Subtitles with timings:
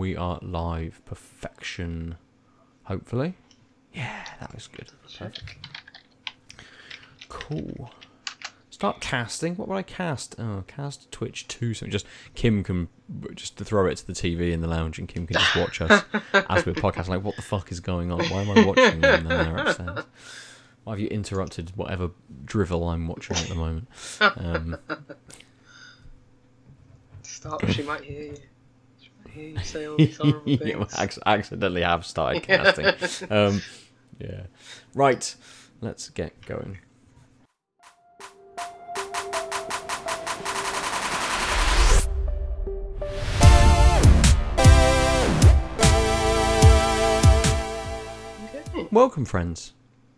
[0.00, 1.02] we are live.
[1.04, 2.16] Perfection.
[2.84, 3.34] Hopefully.
[3.92, 4.90] Yeah, that was good.
[5.02, 5.58] Perfect.
[7.28, 7.92] Cool.
[8.70, 9.56] Start casting.
[9.56, 10.36] What would I cast?
[10.38, 11.74] Oh, cast Twitch 2.
[11.74, 12.88] So just Kim can
[13.34, 16.02] just throw it to the TV in the lounge and Kim can just watch us
[16.32, 17.08] as we're podcasting.
[17.08, 18.24] Like, what the fuck is going on?
[18.24, 20.06] Why am I watching them there upstairs?
[20.84, 22.12] Why have you interrupted whatever
[22.46, 23.86] drivel I'm watching at the moment?
[24.18, 24.78] Um,
[27.22, 28.38] Stop, she might hear you.
[29.32, 30.94] She might hear you say all these horrible things.
[30.98, 33.30] ac- accidentally have started casting.
[33.30, 33.62] um,
[34.18, 34.42] yeah.
[34.94, 35.34] Right.
[35.80, 36.78] Let's get going.
[48.44, 48.86] Okay.
[48.90, 49.72] Welcome, friends,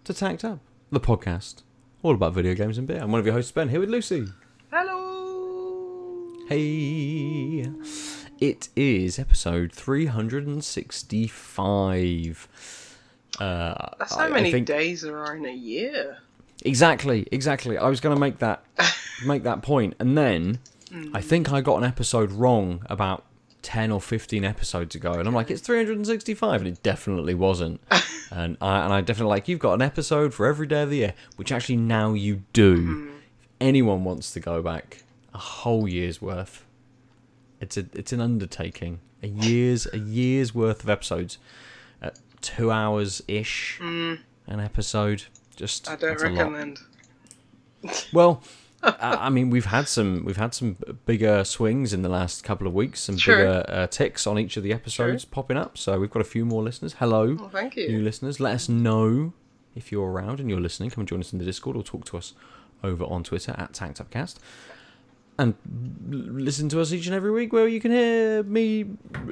[0.04, 0.58] to Tanked Up,
[0.90, 1.62] the podcast
[2.02, 2.98] all about video games and beer.
[3.00, 4.26] I'm one of your hosts, Ben, here with Lucy.
[4.72, 6.28] Hello.
[6.48, 7.66] Hey.
[8.42, 12.48] It is episode 365.
[13.38, 16.18] Uh, That's how I many think- days there are in a year.
[16.64, 17.78] Exactly, exactly.
[17.78, 18.64] I was going to make that
[19.24, 20.58] make that point, and then
[21.14, 23.24] I think I got an episode wrong about
[23.62, 27.80] ten or fifteen episodes ago, and I'm like, it's 365, and it definitely wasn't.
[28.32, 30.96] and I and I definitely like you've got an episode for every day of the
[30.96, 33.12] year, which actually now you do.
[33.40, 36.64] If anyone wants to go back a whole year's worth,
[37.62, 39.00] it's a it's an undertaking.
[39.22, 41.38] A year's a year's worth of episodes,
[42.02, 44.18] at two hours ish an
[44.48, 45.24] episode.
[45.56, 46.36] Just I don't that's a lot.
[46.38, 46.80] recommend.
[48.12, 48.42] Well,
[48.82, 52.66] I I mean, we've had some we've had some bigger swings in the last couple
[52.66, 53.36] of weeks, some Sure.
[53.36, 55.78] bigger uh, ticks on each of the episodes popping up.
[55.78, 56.94] So we've got a few more listeners.
[56.98, 57.88] Hello, Well, thank you.
[57.88, 58.40] new listeners.
[58.40, 59.32] Let us know
[59.74, 60.90] if you're around and you're listening.
[60.90, 62.34] Come and join us in the Discord or talk to us
[62.82, 64.36] over on Twitter at TankedUpcast.
[65.42, 65.54] And
[66.08, 68.84] listen to us each and every week where you can hear me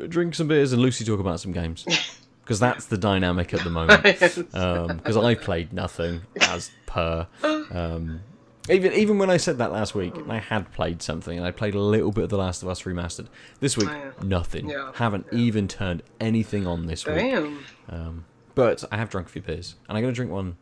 [0.09, 1.85] drink some beers and Lucy talk about some games.
[2.43, 7.29] Because that's the dynamic at the moment because I played nothing as per.
[7.73, 8.23] Um,
[8.69, 11.77] even even when I said that last week, I had played something, and I played
[11.77, 13.29] a little bit of The Last of Us remastered.
[13.61, 14.11] This week, Oh, yeah.
[14.27, 14.69] nothing.
[14.69, 17.17] Yeah, Haven't even turned anything on this week.
[17.17, 17.65] Damn.
[17.89, 18.25] Um,
[18.57, 20.57] but I have drunk a few beers, and I'm going to drink one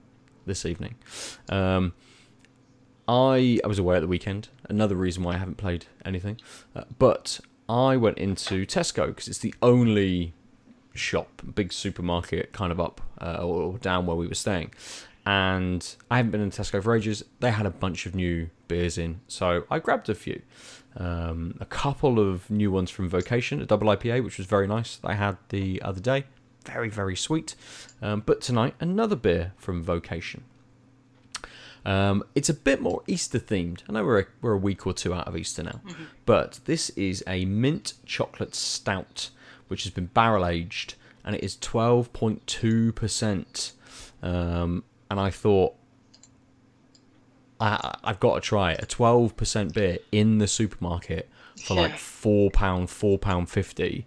[0.44, 0.96] this evening.
[1.48, 1.94] Um,
[3.08, 4.48] I I was away at the weekend.
[4.68, 6.38] Another reason why I haven't played anything.
[6.76, 10.34] Uh, but I went into Tesco because it's the only
[10.94, 14.72] shop, big supermarket, kind of up uh, or, down where we were staying.
[15.24, 17.24] And I haven't been in Tesco for ages.
[17.40, 20.42] They had a bunch of new beers in, so I grabbed a few.
[20.96, 24.98] Um, a couple of new ones from Vocation, a double IPA, which was very nice.
[25.04, 26.24] I had the other day,
[26.64, 27.54] very very sweet.
[28.00, 30.44] Um, but tonight, another beer from Vocation.
[31.88, 33.80] Um, it's a bit more Easter themed.
[33.88, 35.80] I know we're a, we're a week or two out of Easter now,
[36.26, 39.30] but this is a mint chocolate stout,
[39.68, 43.72] which has been barrel aged, and it is twelve point two percent.
[44.22, 45.76] Um, and I thought,
[47.58, 48.82] I, I've got to try it.
[48.82, 51.30] A twelve percent beer in the supermarket
[51.64, 54.04] for like four pound, four pound fifty.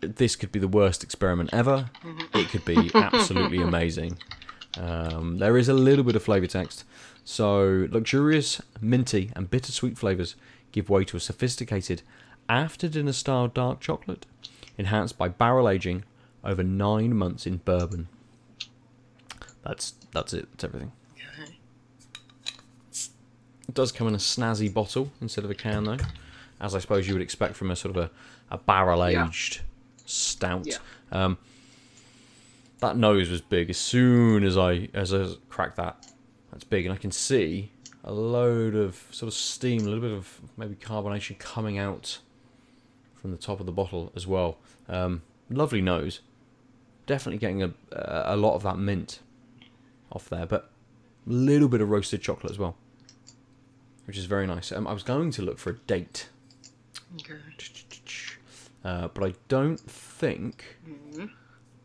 [0.00, 1.90] This could be the worst experiment ever.
[2.34, 4.16] It could be absolutely amazing.
[4.78, 6.84] Um, there is a little bit of flavour text.
[7.24, 10.36] So, luxurious, minty, and bittersweet flavours
[10.72, 12.02] give way to a sophisticated
[12.48, 14.24] after dinner style dark chocolate,
[14.78, 16.04] enhanced by barrel aging
[16.44, 18.08] over nine months in bourbon.
[19.64, 20.48] That's that's it.
[20.52, 20.92] That's everything.
[21.16, 21.52] Okay.
[22.92, 25.98] It does come in a snazzy bottle instead of a can, though,
[26.60, 28.10] as I suppose you would expect from a sort of a,
[28.50, 29.60] a barrel aged
[30.06, 30.66] stout.
[30.66, 30.76] Yeah.
[31.12, 31.36] Um,
[32.80, 36.06] that nose was big as soon as I as I cracked that.
[36.52, 37.72] That's big, and I can see
[38.04, 42.18] a load of sort of steam, a little bit of maybe carbonation coming out
[43.16, 44.56] from the top of the bottle as well.
[44.88, 46.20] Um, lovely nose,
[47.06, 49.20] definitely getting a a lot of that mint
[50.10, 50.70] off there, but
[51.26, 52.76] a little bit of roasted chocolate as well,
[54.06, 54.72] which is very nice.
[54.72, 56.28] Um, I was going to look for a date,
[57.16, 57.34] Okay.
[58.84, 60.78] uh, but I don't think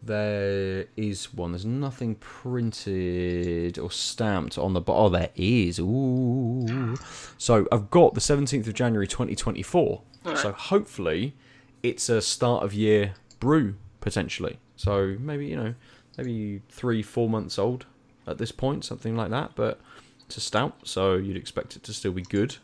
[0.05, 1.51] there is one.
[1.51, 5.05] There's nothing printed or stamped on the bottle.
[5.05, 5.79] Oh, there is.
[5.79, 6.95] Ooh.
[7.37, 10.01] So I've got the 17th of January 2024.
[10.35, 11.35] So hopefully
[11.81, 14.59] it's a start of year brew potentially.
[14.75, 15.75] So maybe, you know,
[16.17, 17.85] maybe three, four months old
[18.27, 19.51] at this point, something like that.
[19.55, 19.79] But
[20.25, 22.55] it's a stout, so you'd expect it to still be good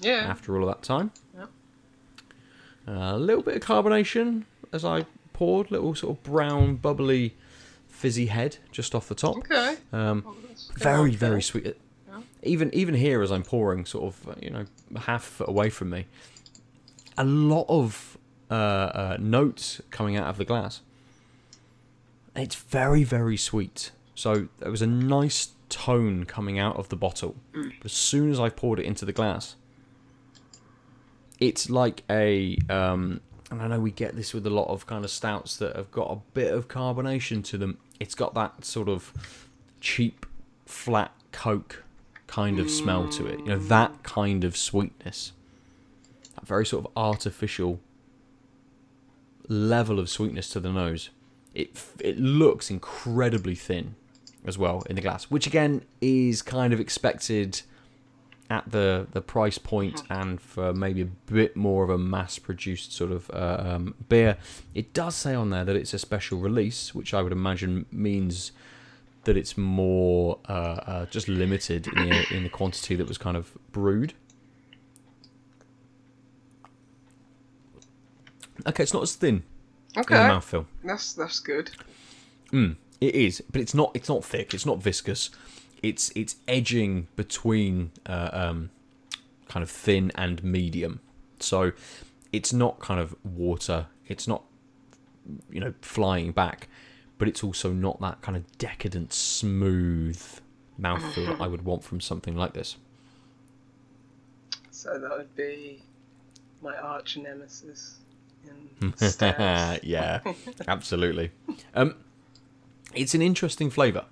[0.00, 0.24] Yeah.
[0.28, 1.10] after all of that time.
[1.36, 1.48] Yep.
[2.88, 5.04] Uh, a little bit of carbonation as I
[5.40, 7.34] poured, little sort of brown, bubbly,
[7.88, 9.38] fizzy head just off the top.
[9.38, 9.76] Okay.
[9.90, 10.36] Um, Oh,
[10.74, 11.64] very, very sweet.
[11.64, 12.20] Yeah.
[12.42, 14.64] Even even here, as I'm pouring, sort of uh, you know
[15.08, 16.04] half a foot away from me,
[17.16, 18.18] a lot of
[18.50, 20.82] uh, uh, notes coming out of the glass.
[22.36, 23.92] It's very, very sweet.
[24.14, 27.34] So there was a nice tone coming out of the bottle.
[27.52, 29.56] But as soon as I poured it into the glass,
[31.38, 32.58] it's like a.
[32.68, 33.20] Um,
[33.50, 35.90] and I know we get this with a lot of kind of stouts that have
[35.90, 37.78] got a bit of carbonation to them.
[37.98, 39.12] It's got that sort of
[39.80, 40.24] cheap,
[40.66, 41.84] flat Coke
[42.26, 43.40] kind of smell to it.
[43.40, 45.32] You know, that kind of sweetness.
[46.36, 47.80] That very sort of artificial
[49.48, 51.10] level of sweetness to the nose.
[51.52, 53.96] It it looks incredibly thin
[54.46, 57.62] as well in the glass, which again is kind of expected
[58.50, 62.92] at the the price point and for maybe a bit more of a mass produced
[62.92, 64.36] sort of uh, um, beer.
[64.74, 68.52] It does say on there that it's a special release, which I would imagine means
[69.24, 73.36] that it's more uh, uh, just limited in the, in the quantity that was kind
[73.36, 74.14] of brewed.
[78.66, 79.42] Okay, it's not as thin
[79.94, 80.66] in Okay, the mouthfeel.
[80.84, 81.70] that's that's good.
[82.52, 83.90] Mm, it is, but it's not.
[83.94, 84.52] It's not thick.
[84.54, 85.30] It's not viscous.
[85.82, 88.70] It's it's edging between uh, um,
[89.48, 91.00] kind of thin and medium.
[91.38, 91.72] So
[92.32, 93.86] it's not kind of water.
[94.06, 94.44] It's not
[95.50, 96.68] you know flying back,
[97.18, 100.22] but it's also not that kind of decadent, smooth
[100.80, 102.76] mouthfeel that I would want from something like this.
[104.70, 105.82] So that would be
[106.62, 107.98] my arch nemesis
[108.80, 108.94] in
[109.82, 110.20] yeah,
[110.68, 111.32] absolutely.
[111.74, 111.96] Um,
[112.94, 114.06] it's an interesting flavour.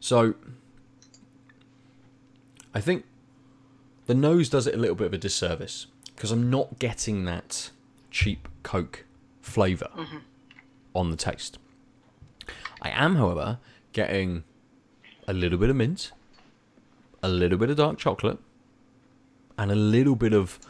[0.00, 0.34] So,
[2.76, 3.06] I think
[4.04, 7.70] the nose does it a little bit of a disservice because I'm not getting that
[8.10, 9.06] cheap Coke
[9.40, 10.18] flavor mm-hmm.
[10.94, 11.58] on the taste.
[12.82, 13.60] I am, however,
[13.94, 14.44] getting
[15.26, 16.12] a little bit of mint,
[17.22, 18.40] a little bit of dark chocolate,
[19.56, 20.60] and a little bit of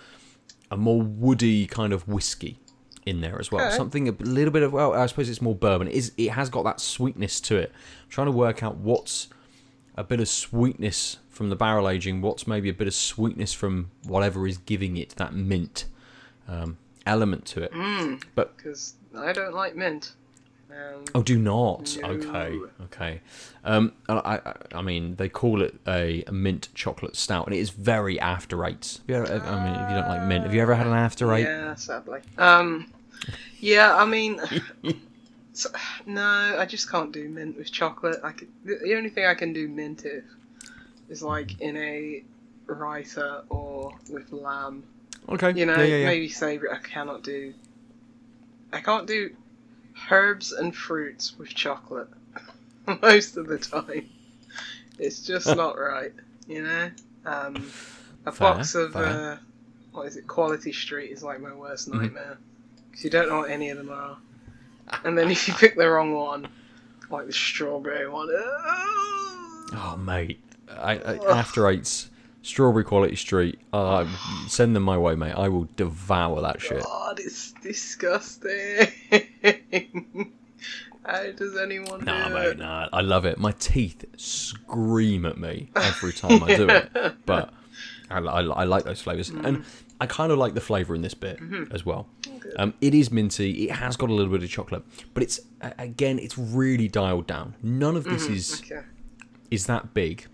[0.71, 2.61] a more woody kind of whiskey
[3.05, 3.67] in there as well.
[3.67, 3.77] Okay.
[3.77, 5.89] Something a little bit of well, I suppose it's more bourbon.
[5.89, 7.73] It is it has got that sweetness to it.
[8.05, 9.27] I'm trying to work out what's
[9.97, 13.91] a bit of sweetness from the barrel aging, what's maybe a bit of sweetness from
[14.05, 15.85] whatever is giving it that mint
[16.49, 17.73] um, element to it.
[18.35, 20.13] But Because I don't like mint.
[20.71, 21.97] Um, Oh, do not.
[22.03, 22.09] No.
[22.09, 23.21] Okay, okay.
[23.65, 27.61] Um, I, I, I mean, they call it a, a mint chocolate stout, and it
[27.61, 28.99] is very after eights.
[28.99, 30.93] Have you ever, I mean, if you don't like mint, have you ever had an
[30.93, 31.43] after eight?
[31.45, 32.21] Yeah, sadly.
[32.39, 32.91] Um,
[33.61, 34.41] yeah, I mean,
[35.55, 35.67] s-
[36.07, 38.21] no, I just can't do mint with chocolate.
[38.25, 40.25] I could, the, only thing I can do mint with
[41.09, 42.23] is like in a
[42.67, 44.85] writer or with lamb.
[45.29, 45.53] Okay.
[45.53, 46.07] You know, yeah, yeah, yeah.
[46.07, 46.71] maybe savoury.
[46.71, 47.55] I cannot do.
[48.73, 49.31] I can't do
[50.11, 52.09] herbs and fruits with chocolate
[53.03, 54.09] most of the time.
[54.99, 56.13] It's just not right,
[56.47, 56.91] you know.
[57.25, 57.73] Um,
[58.25, 59.37] a Fair, box of uh,
[59.93, 60.27] what is it?
[60.27, 62.01] Quality Street is like my worst Mhm.
[62.01, 62.39] nightmare
[62.91, 64.17] because you don't know what any of them are,
[65.05, 66.49] and then if you pick the wrong one,
[67.11, 70.41] like the strawberry one, oh, Oh, mate.
[70.79, 72.11] I, I, after eights,
[72.43, 73.59] strawberry quality street.
[73.73, 74.07] Uh,
[74.49, 75.33] send them my way, mate.
[75.33, 76.83] I will devour that shit.
[76.83, 78.89] God, it's disgusting.
[81.05, 82.59] How does anyone Nah, do mate, it?
[82.59, 82.89] nah.
[82.93, 83.39] I love it.
[83.39, 86.91] My teeth scream at me every time I do it.
[87.27, 87.53] But
[88.11, 89.65] I, I, I like those flavors, and
[90.01, 91.39] I kind of like the flavor in this bit
[91.73, 92.09] as well.
[92.57, 93.69] Um, it is minty.
[93.69, 94.83] It has got a little bit of chocolate,
[95.15, 97.55] but it's again, it's really dialed down.
[97.63, 98.83] None of this is Okay.
[99.51, 100.27] is that big.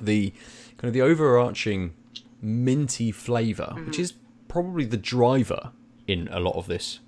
[0.00, 0.32] The
[0.76, 1.94] kind of the overarching
[2.40, 4.02] minty flavor, which mm-hmm.
[4.02, 4.14] is
[4.46, 5.72] probably the driver
[6.06, 7.00] in a lot of this,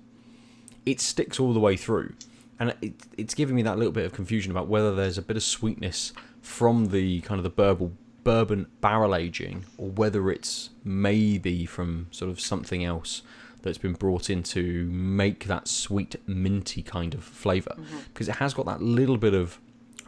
[0.85, 2.13] it sticks all the way through,
[2.59, 5.37] and it, it's giving me that little bit of confusion about whether there's a bit
[5.37, 11.65] of sweetness from the kind of the bourbon bourbon barrel aging, or whether it's maybe
[11.65, 13.23] from sort of something else
[13.63, 17.75] that's been brought in to make that sweet minty kind of flavor.
[17.77, 17.97] Mm-hmm.
[18.13, 19.59] Because it has got that little bit of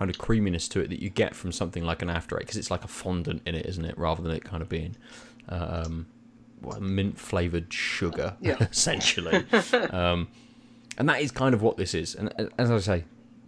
[0.04, 2.58] kind of creaminess to it that you get from something like an after eight because
[2.58, 3.98] it's like a fondant in it isn't it?
[3.98, 4.98] Rather than it kind of being
[5.48, 6.08] um
[6.62, 8.58] well, mint flavored sugar Yeah.
[8.72, 9.46] essentially.
[9.92, 10.28] Um
[10.98, 12.16] and that is kind of what this is.
[12.16, 13.06] And as i say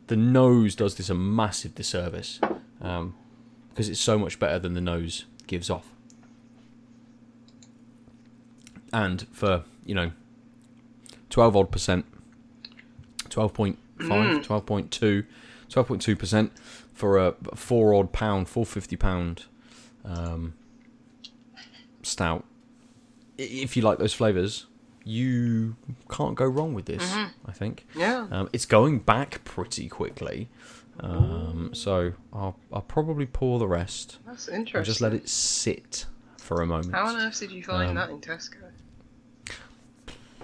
[0.08, 2.40] the nose does this a massive disservice
[2.82, 3.16] um
[3.72, 5.88] because it's so much better than the nose gives off.
[8.94, 10.12] And for you know
[11.32, 12.06] 12 odd percent
[13.30, 15.26] 12.5 12.2
[15.70, 16.52] 12.2 percent
[16.94, 19.46] for a four odd pound 450 pound
[20.06, 20.54] um,
[22.04, 22.46] stout
[23.38, 24.66] if you like those flavors
[25.04, 25.76] you
[26.10, 27.04] can't go wrong with this
[27.46, 28.28] i think Yeah.
[28.32, 30.50] um, it's going back pretty quickly
[31.02, 34.84] um, so I'll, I'll probably pour the rest That's interesting.
[34.86, 36.06] just let it sit
[36.38, 38.56] for a moment How on earth did you find Um, that in Tesco?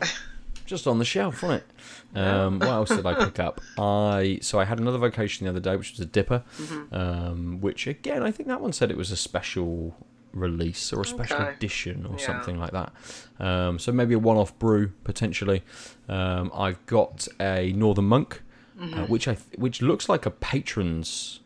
[0.66, 1.70] just on the shelf, wasn't it?
[2.16, 3.62] Um, what else did I pick up?
[3.78, 6.94] I so I had another vocation the other day, which was a dipper, Mm-hmm.
[6.96, 9.96] um, which again I think that one said it was a special
[10.34, 11.54] release or a special Okay.
[11.54, 12.26] edition or Yeah.
[12.26, 12.94] something like that.
[13.40, 15.62] Um, so maybe a one-off brew potentially.
[16.08, 18.42] Um, I've got a Northern Monk,
[18.80, 19.00] Mm-hmm.
[19.00, 21.42] uh, which I th- which looks like a patron's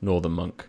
[0.00, 0.68] Northern Monk.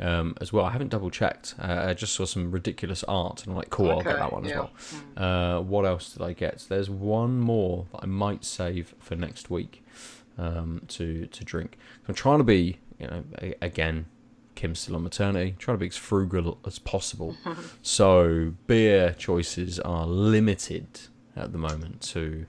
[0.00, 1.56] Um, as well, I haven't double checked.
[1.60, 4.44] Uh, I just saw some ridiculous art, and I'm like, cool, I'll get that one
[4.44, 4.58] as yeah.
[4.58, 4.70] well.
[5.16, 6.64] Uh, what else did I get?
[6.68, 9.84] There's one more that I might save for next week
[10.36, 11.78] um, to to drink.
[12.06, 14.06] I'm trying to be, you know, a- again,
[14.54, 15.56] Kim's still on maternity.
[15.58, 17.36] Trying to be as frugal as possible.
[17.82, 20.86] so beer choices are limited
[21.36, 22.46] at the moment to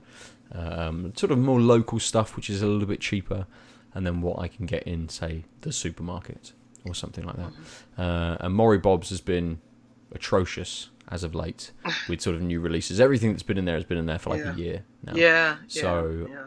[0.51, 3.47] um, sort of more local stuff, which is a little bit cheaper,
[3.93, 6.53] and then what I can get in, say, the supermarket
[6.89, 7.51] or something like that.
[7.97, 9.59] Uh, and Maury Bob's has been
[10.11, 11.71] atrocious as of late
[12.09, 12.99] with sort of new releases.
[12.99, 14.53] Everything that's been in there has been in there for like Yeah.
[14.53, 15.13] a year now.
[15.15, 15.55] Yeah.
[15.69, 16.45] yeah, So- yeah,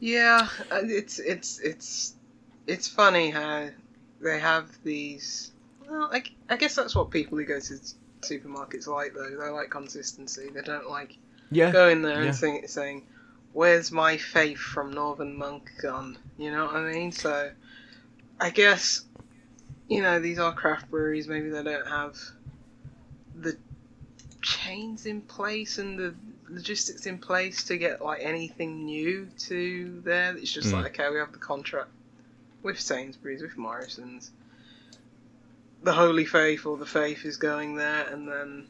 [0.00, 2.14] yeah, uh, it's it's it's
[2.66, 3.68] it's funny how
[4.20, 5.52] they have these.
[5.88, 7.78] Well, I, I guess that's what people who go to
[8.22, 9.30] supermarkets like though.
[9.30, 10.48] They like consistency.
[10.52, 11.16] They don't like
[11.50, 11.70] Yeah.
[11.70, 12.26] going there yeah.
[12.28, 13.02] and sing, saying,
[13.52, 17.12] "Where's my faith from Northern Monk gone?" You know what I mean?
[17.12, 17.50] So,
[18.40, 19.02] I guess,
[19.88, 21.28] you know, these are craft breweries.
[21.28, 22.18] Maybe they don't have
[23.34, 23.56] the
[24.42, 26.14] chains in place and the
[26.48, 30.36] logistics in place to get like anything new to there.
[30.36, 30.82] It's just Mm.
[30.82, 31.90] like, okay, we have the contract
[32.62, 34.30] with Sainsbury's, with Morrison's.
[35.82, 38.66] The Holy Faith or the Faith is going there, and then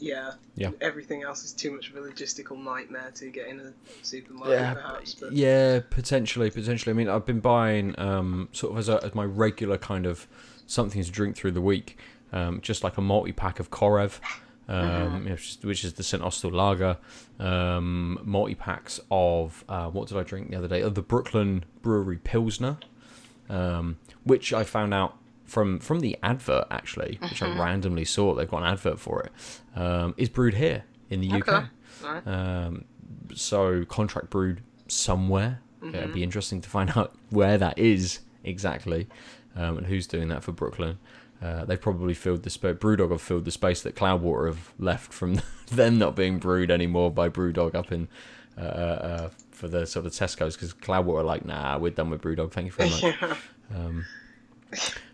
[0.00, 0.70] yeah, Yeah.
[0.80, 4.74] everything else is too much of a logistical nightmare to get in a supermarket, Yeah,
[4.74, 5.14] perhaps.
[5.14, 6.90] But Yeah, potentially, potentially.
[6.90, 10.26] I mean, I've been buying um, sort of as, a, as my regular kind of
[10.66, 11.98] something to drink through the week,
[12.32, 14.18] um, just like a multi pack of Korev,
[14.68, 16.96] um, you know, which, is, which is the St Austell Lager,
[17.38, 20.82] um, multi packs of uh, what did I drink the other day?
[20.82, 22.78] Oh, the Brooklyn Brewery Pilsner,
[23.48, 25.16] um, which I found out
[25.50, 28.34] from from the advert actually, which I randomly saw.
[28.34, 29.32] They've got an advert for it.
[29.78, 31.48] Um, is brewed here in the UK.
[31.48, 31.66] Okay.
[32.04, 32.26] Right.
[32.26, 32.84] Um,
[33.34, 35.60] so contract brewed somewhere.
[35.82, 39.08] Yeah, It'd be interesting to find out where that is exactly,
[39.56, 40.98] um, and who's doing that for Brooklyn.
[41.42, 42.76] Uh, they probably filled the space.
[42.76, 45.40] Brewdog have filled the space that Cloudwater have left from
[45.72, 48.08] them not being brewed anymore by Brewdog up in
[48.56, 52.20] uh, uh, for the sort of Tesco's because Cloudwater are like, nah, we're done with
[52.22, 52.52] Brewdog.
[52.52, 53.02] Thank you very much.
[53.02, 53.36] yeah.
[53.72, 54.04] Um,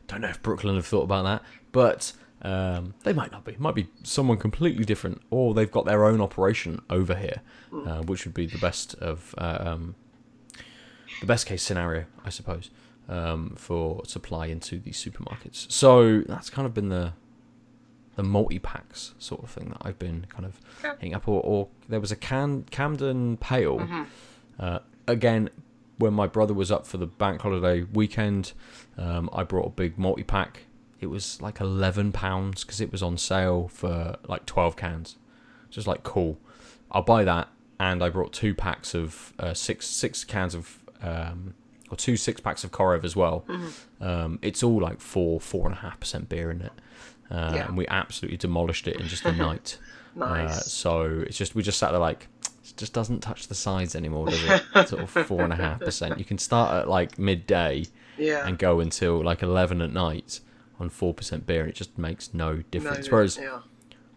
[0.06, 3.56] don't know if Brooklyn have thought about that, but um, they might not be.
[3.58, 8.24] Might be someone completely different, or they've got their own operation over here, uh, which
[8.24, 9.94] would be the best of uh, um,
[11.20, 12.70] the best case scenario, I suppose,
[13.08, 15.70] um, for supply into these supermarkets.
[15.72, 17.12] So that's kind of been the
[18.16, 20.60] the multi packs sort of thing that I've been kind of
[21.00, 21.28] hitting up.
[21.28, 23.78] Or, or there was a can Camden Pale.
[23.80, 24.06] Mhm.
[24.58, 25.50] Uh, again,
[25.98, 28.52] when my brother was up for the bank holiday weekend,
[28.98, 30.64] um, I brought a big multi pack.
[31.00, 35.16] It was like eleven pounds because it was on sale for like twelve cans.
[35.70, 36.38] Just like cool,
[36.90, 37.48] I'll buy that.
[37.78, 41.54] And I brought two packs of uh, six six cans of um,
[41.90, 43.44] or two six packs of Korev as well.
[44.00, 46.72] Um, it's all like four four and a half percent beer in it,
[47.30, 47.66] uh, Yeah.
[47.68, 49.78] and we absolutely demolished it in just a night.
[50.18, 50.72] Uh, Nice.
[50.72, 52.28] so it's just we just sat there like
[52.70, 54.62] it just doesn't touch the sides anymore, does it?
[54.88, 56.18] sort of four and a half percent.
[56.18, 57.84] You can start at like midday
[58.18, 58.46] yeah.
[58.46, 60.40] and go until like eleven at night
[60.80, 61.60] on four percent beer.
[61.62, 63.06] And it just makes no difference.
[63.06, 63.60] No, Whereas yeah.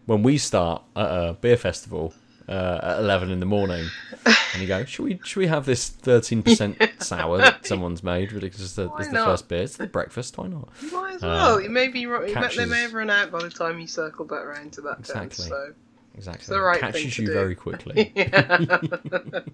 [0.06, 2.12] when we start at a beer festival
[2.48, 3.86] uh, at eleven in the morning,
[4.26, 8.30] and you go, should we should we have this thirteen percent sour that someone's made?
[8.30, 9.62] Because it's the, the first beer.
[9.62, 10.36] It's the breakfast.
[10.36, 10.68] Why not?
[10.82, 11.56] You might as Uh, well.
[11.58, 12.06] it may be.
[12.06, 12.26] ru-
[12.56, 15.46] They may have run out by the time you circle back around to that Exactly.
[15.46, 15.72] So
[16.16, 16.54] Exactly.
[16.54, 17.32] the right Catches you do.
[17.32, 18.12] very quickly.
[18.16, 19.44] it's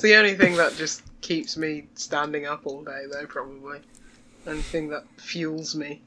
[0.00, 3.26] the only thing that just keeps me standing up all day, though.
[3.26, 3.80] Probably.
[4.46, 6.02] Only thing that fuels me.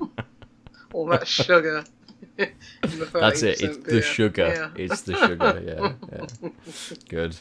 [0.92, 1.84] all that sugar.
[2.36, 3.58] That's it.
[3.58, 4.46] 30% It's the sugar.
[4.48, 4.70] Yeah.
[4.84, 5.62] It's the sugar.
[5.64, 6.50] Yeah, yeah.
[7.08, 7.36] Good.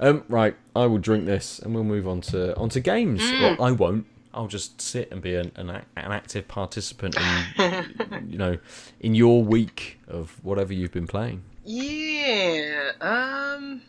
[0.00, 0.56] Um, right.
[0.74, 3.20] I will drink this, and we'll move on to onto games.
[3.20, 3.40] Mm.
[3.58, 4.06] Well, I won't.
[4.34, 7.16] I'll just sit and be an, an, an active participant
[7.58, 8.58] in, you know,
[9.00, 11.42] in your week of whatever you've been playing.
[11.64, 12.92] Yeah.
[13.00, 13.82] Um.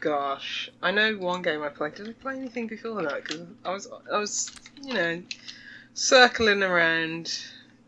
[0.00, 1.94] Gosh, I know one game I played.
[1.96, 3.22] Did I play anything before that?
[3.22, 4.50] Because I was, I was,
[4.82, 5.22] you know,
[5.92, 7.38] circling around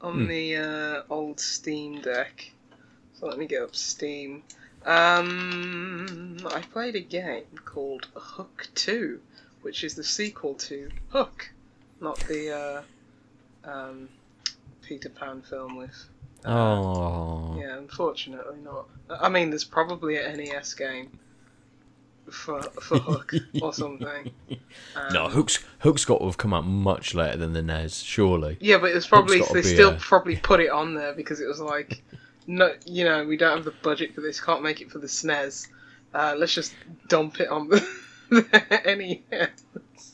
[0.02, 0.26] on Hmm.
[0.26, 2.50] the uh, old Steam deck.
[3.14, 4.42] So let me get up Steam.
[4.84, 9.20] Um, I played a game called Hook Two,
[9.62, 11.50] which is the sequel to Hook,
[12.02, 12.84] not the
[13.64, 14.08] uh, um,
[14.82, 16.08] Peter Pan film with
[16.44, 17.56] Oh.
[17.58, 18.88] Yeah, unfortunately not.
[19.08, 21.16] I mean, there's probably an NES game
[22.28, 23.32] for for Hook
[23.62, 24.30] or something.
[24.96, 28.56] Um, No, Hook's Hook's got to have come out much later than the NES, surely.
[28.60, 31.46] Yeah, but it was probably they still a- probably put it on there because it
[31.46, 32.02] was like,
[32.46, 34.40] no, you know, we don't have the budget for this.
[34.40, 35.68] Can't make it for the SNES.
[36.12, 36.74] Uh, let's just
[37.08, 37.86] dump it on the,
[38.30, 40.11] the NES.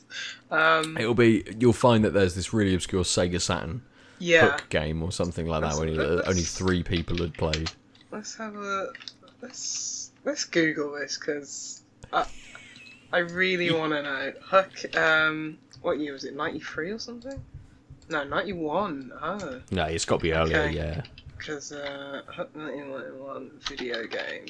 [0.51, 3.81] Um, It'll be you'll find that there's this really obscure Sega Saturn
[4.17, 7.71] yeah, Hook game or something like that where only, three people had played.
[8.11, 8.87] let's have a
[9.41, 12.25] let's let's Google this because I
[13.13, 14.33] I really want to know.
[14.41, 16.35] Hook, um, what year was it?
[16.35, 17.41] Ninety three or something?
[18.09, 19.11] No, ninety one.
[19.21, 19.61] Oh.
[19.71, 20.75] No, it's got to be earlier, Okay.
[20.75, 21.01] yeah.
[21.37, 24.47] Because uh, Hook 1991 video game.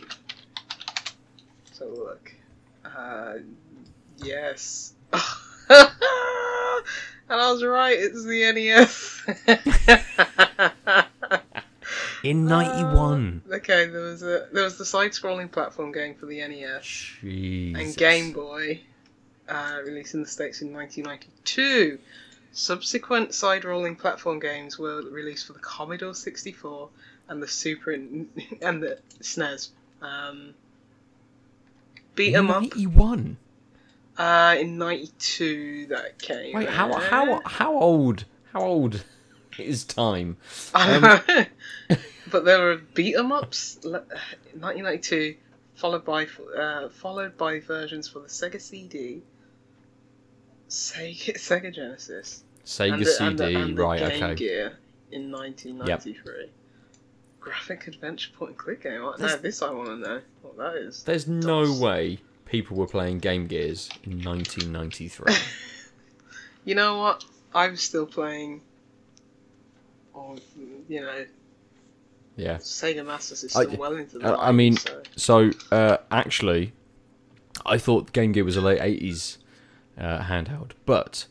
[1.71, 2.33] So look,
[2.83, 3.35] uh,
[4.17, 4.93] yes,
[7.29, 7.97] and I was right.
[7.97, 9.21] It's the NES.
[12.23, 13.43] In '91.
[13.51, 16.83] okay, there was a there was the side-scrolling platform game for the NES
[17.21, 17.79] Jesus.
[17.79, 18.81] and Game Boy,
[19.47, 21.99] uh, released in the states in 1992.
[22.51, 26.89] Subsequent side-rolling platform games were released for the Commodore 64
[27.27, 28.27] and the Super and
[28.81, 29.69] the SNES.
[30.01, 30.55] Um,
[32.15, 33.37] beat 'em up '91.
[34.19, 36.53] Uh, in '92 that came.
[36.53, 38.25] Wait, how how how old?
[38.53, 39.03] How old
[39.57, 40.37] is time?
[40.73, 41.01] Um,
[42.31, 44.05] but there were beat 'em ups, le-
[44.53, 45.35] 1992,
[45.75, 49.21] followed by uh, followed by versions for the Sega CD,
[50.69, 53.99] Sega, Sega Genesis, Sega and the, CD, and the, and the right?
[53.99, 54.35] Game Okay.
[54.35, 54.77] Gear
[55.11, 56.49] in 1993.
[57.39, 59.01] Graphic adventure point and click game.
[59.03, 61.03] What- Now this I want to know what that is.
[61.03, 62.19] There's no way
[62.49, 65.33] people were playing Game Gears in 1993.
[66.65, 67.23] You know what?
[67.55, 68.61] I'm still playing.
[70.13, 70.35] Or
[70.89, 71.25] you know,
[72.35, 72.57] yeah.
[72.57, 75.01] Sega Master System I- well into the I- I mean- so.
[75.15, 76.73] So uh, actually,
[77.65, 79.37] I thought Game Gear was a late 80s
[79.97, 81.25] uh, handheld, but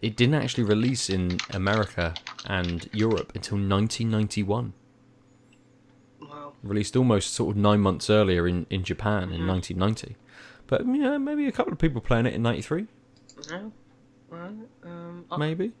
[0.00, 2.14] it didn't actually release in America
[2.46, 4.72] and Europe until 1991.
[6.20, 9.48] Well, Released almost sort of nine months earlier in, in Japan in Mhm.
[9.48, 10.16] 1990.
[10.72, 12.86] But yeah, maybe a couple of people playing it in 93,
[13.50, 13.64] yeah.
[14.30, 14.52] Right.
[14.82, 15.72] Um, maybe.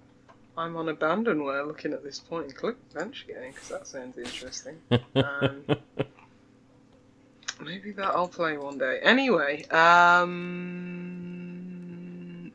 [0.58, 4.76] I'm on Abandonware looking at this point and click bench game because that sounds interesting.
[5.14, 5.64] Um,
[7.64, 8.98] maybe that I'll play one day.
[9.02, 10.28] Anyway, um,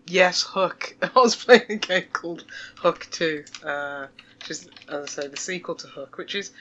[0.06, 0.96] yes, Hook.
[1.02, 2.46] I was playing a game called
[2.76, 4.06] Hook 2, uh,
[4.42, 6.52] which is, as I say, the sequel to Hook, which is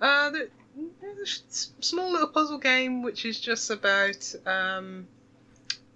[0.00, 1.26] uh, the, the
[1.80, 5.08] small little puzzle game which is just about um,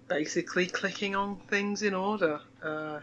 [0.09, 2.41] basically clicking on things in order.
[2.63, 3.01] Uh,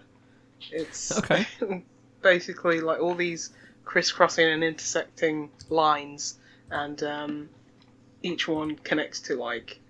[0.70, 1.46] it's Okay.
[2.22, 3.52] basically like all these
[3.84, 6.38] crisscrossing and intersecting lines,
[6.70, 7.50] and um,
[8.22, 9.80] each one connects to like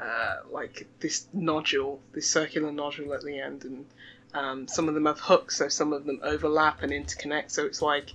[0.00, 3.86] uh, like this nodule, this circular nodule at the end, and
[4.34, 7.50] um, some of them have hooks, so some of them overlap and interconnect.
[7.52, 8.12] So it's like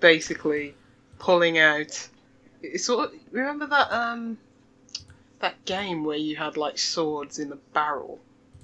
[0.00, 0.76] basically
[1.18, 2.08] pulling out.
[2.62, 4.38] It's sort of, remember that um
[5.40, 8.20] that game where you had like swords in a barrel,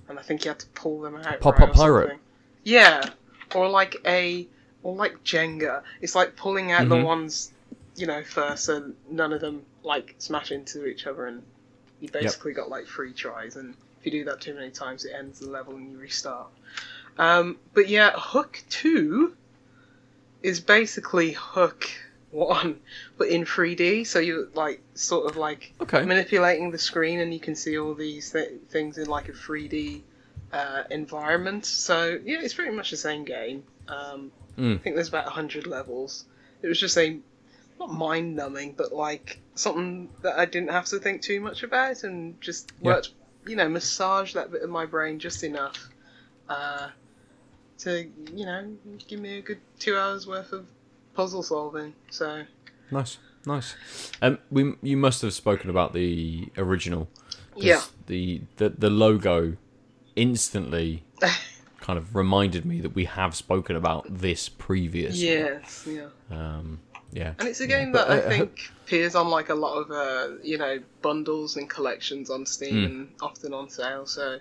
[0.08, 1.40] and I think you had to pull them out.
[1.40, 2.18] Pop right, Up Pirate.
[2.64, 3.10] Yeah,
[3.54, 4.46] or like a
[4.82, 5.82] or like Jenga.
[6.00, 7.04] It's like pulling out the Mhm.
[7.04, 7.52] ones
[7.96, 11.42] you know first, so none of them like smash into each other, and
[12.00, 13.56] you basically got like three tries.
[13.56, 16.48] And if you do that too many times, it ends the level and you restart.
[17.18, 19.34] Um, but yeah, Hook Two
[20.42, 21.88] is basically Hook
[22.36, 22.80] One,
[23.16, 24.04] but in 3D.
[24.04, 26.04] So you're like sort of like Okay.
[26.04, 30.02] manipulating the screen, and you can see all these th- things in like a 3D
[30.52, 31.64] uh, environment.
[31.64, 33.64] So yeah, it's pretty much the same game.
[33.88, 34.76] Um, Mm.
[34.76, 36.24] I think there's about hundred levels.
[36.62, 37.18] It was just a
[37.78, 42.04] not mind numbing, but like something that I didn't have to think too much about,
[42.04, 42.92] and just Yeah.
[42.94, 43.10] worked,
[43.46, 45.90] you know, massage that bit of my brain just enough
[46.48, 46.88] uh,
[47.78, 48.76] to you know
[49.08, 50.66] give me a good two hours worth of
[51.16, 51.94] puzzle solving.
[52.10, 52.44] So
[52.90, 53.74] Nice, nice.
[54.22, 57.08] Um, we you must have spoken about the original.
[57.56, 59.56] yeah, The, the the logo
[60.14, 61.02] instantly
[61.80, 65.26] kind of reminded me that we have spoken about this previously.
[65.26, 66.08] yes, yeah.
[66.30, 66.80] Um,
[67.12, 67.34] yeah.
[67.38, 69.74] And it's a Yeah, game but, that I uh, think appears on like a lot
[69.78, 72.84] of uh, you know bundles and collections on Steam Mm.
[72.86, 74.06] and often on sale.
[74.06, 74.38] So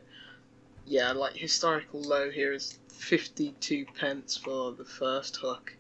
[0.86, 5.75] yeah, like historical low here is fifty two pence for the first hook.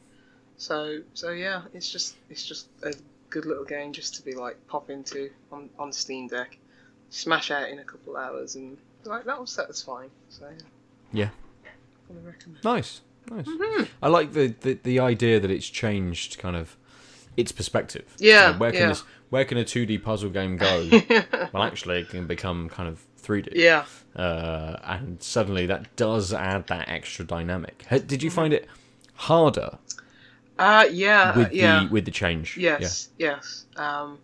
[0.57, 2.93] So so yeah, it's just it's just a
[3.29, 6.57] good little game just to be like pop into on on Steam Deck,
[7.09, 10.09] smash out in a couple hours and like that was satisfying.
[10.29, 10.47] So
[11.11, 11.29] yeah.
[11.63, 11.69] Yeah.
[12.63, 13.45] Nice, nice.
[13.45, 13.87] Mhm.
[14.01, 16.77] I like the, the the idea that it's changed kind of
[17.35, 18.05] its perspective.
[18.19, 18.87] Yeah, You know, where can yeah.
[18.89, 20.87] this, where can a two D puzzle game go?
[21.53, 23.51] well, actually, it can become kind of three D.
[23.55, 23.85] yeah.
[24.15, 27.83] Uh, and suddenly that does add that extra dynamic.
[28.07, 28.67] Did you find it
[29.15, 29.77] harder
[30.57, 31.83] Uh, yeah, with yeah.
[31.83, 32.57] the with the change?
[32.57, 33.65] Yes, yes.
[33.75, 34.19] um,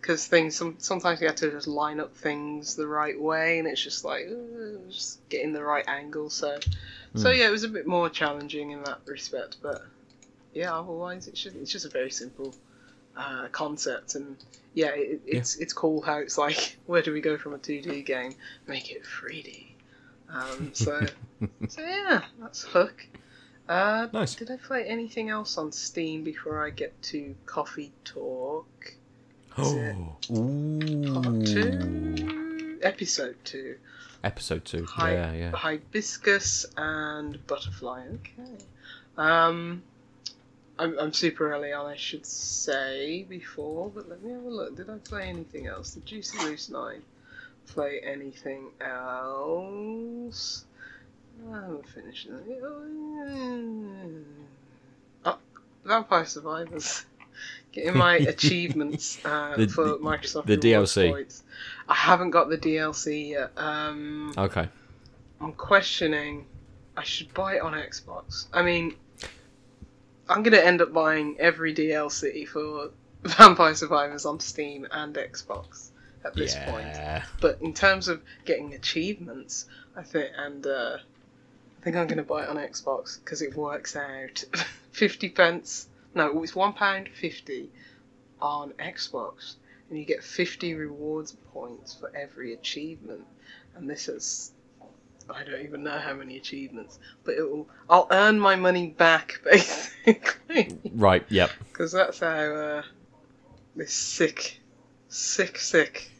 [0.00, 3.68] Because things some, sometimes you have to just line up things the right way, and
[3.68, 6.30] it's just like uh, just getting the right angle.
[6.30, 6.58] So,
[7.14, 7.36] so Hmm.
[7.38, 9.58] yeah, it was a bit more challenging in that respect.
[9.62, 9.82] But
[10.52, 12.52] yeah, otherwise it's just it's just a very simple
[13.16, 14.36] uh, concept, and
[14.74, 17.80] yeah, it, it's it's cool how it's like where do we go from a two
[17.80, 18.34] D game,
[18.66, 19.76] make it three D.
[20.28, 21.06] Um, so
[21.68, 23.06] so yeah, that's Hook.
[23.68, 24.34] Uh, Nice.
[24.34, 28.66] Did I play anything else on Steam before I get to Coffee Talk?
[29.58, 31.12] Is Oh, Ooh.
[31.22, 33.76] Part two, episode two.
[34.24, 34.84] Episode two.
[34.86, 35.50] Hi- Yeah, yeah.
[35.52, 38.06] Hibiscus and butterfly.
[38.14, 38.64] Okay.
[39.16, 39.82] Um,
[40.78, 44.74] I'm, I'm super early on, I should say before, but let me have a look.
[44.76, 45.92] Did I play anything else?
[45.94, 47.02] Did Juicy Loose Nine
[47.66, 50.64] play anything else?
[51.50, 52.62] I haven't finished it.
[55.24, 55.38] Oh,
[55.84, 57.04] Vampire Survivors.
[57.72, 61.10] Getting my achievements uh, The- for Microsoft the DLC.
[61.10, 61.42] Points.
[61.88, 63.50] I haven't got the DLC yet.
[63.56, 64.68] Um, Okay.
[65.40, 66.46] I'm questioning.
[66.96, 68.46] I should buy it on Xbox.
[68.52, 68.94] I mean,
[70.28, 72.90] I'm gonna end up buying every DLC for
[73.24, 75.88] Vampire Survivors on Steam and Xbox
[76.24, 76.86] at this point.
[76.86, 77.24] yeah.
[77.40, 80.98] But in terms of getting achievements, I think, and uh,
[81.82, 84.44] I think I'm gonna buy it on Xbox because it works out.
[84.92, 85.88] Fifty pence.
[86.14, 87.70] No, it's one pound fifty
[88.40, 89.54] on Xbox,
[89.90, 93.24] and you get fifty rewards points for every achievement.
[93.74, 94.52] And this is.
[95.28, 97.68] I don't even know how many achievements, but it will.
[97.90, 101.24] I'll earn my money back basically, Right.
[101.30, 101.50] Yep.
[101.72, 102.82] because that's how uh,
[103.74, 104.60] this sick,
[105.08, 106.10] sick, sick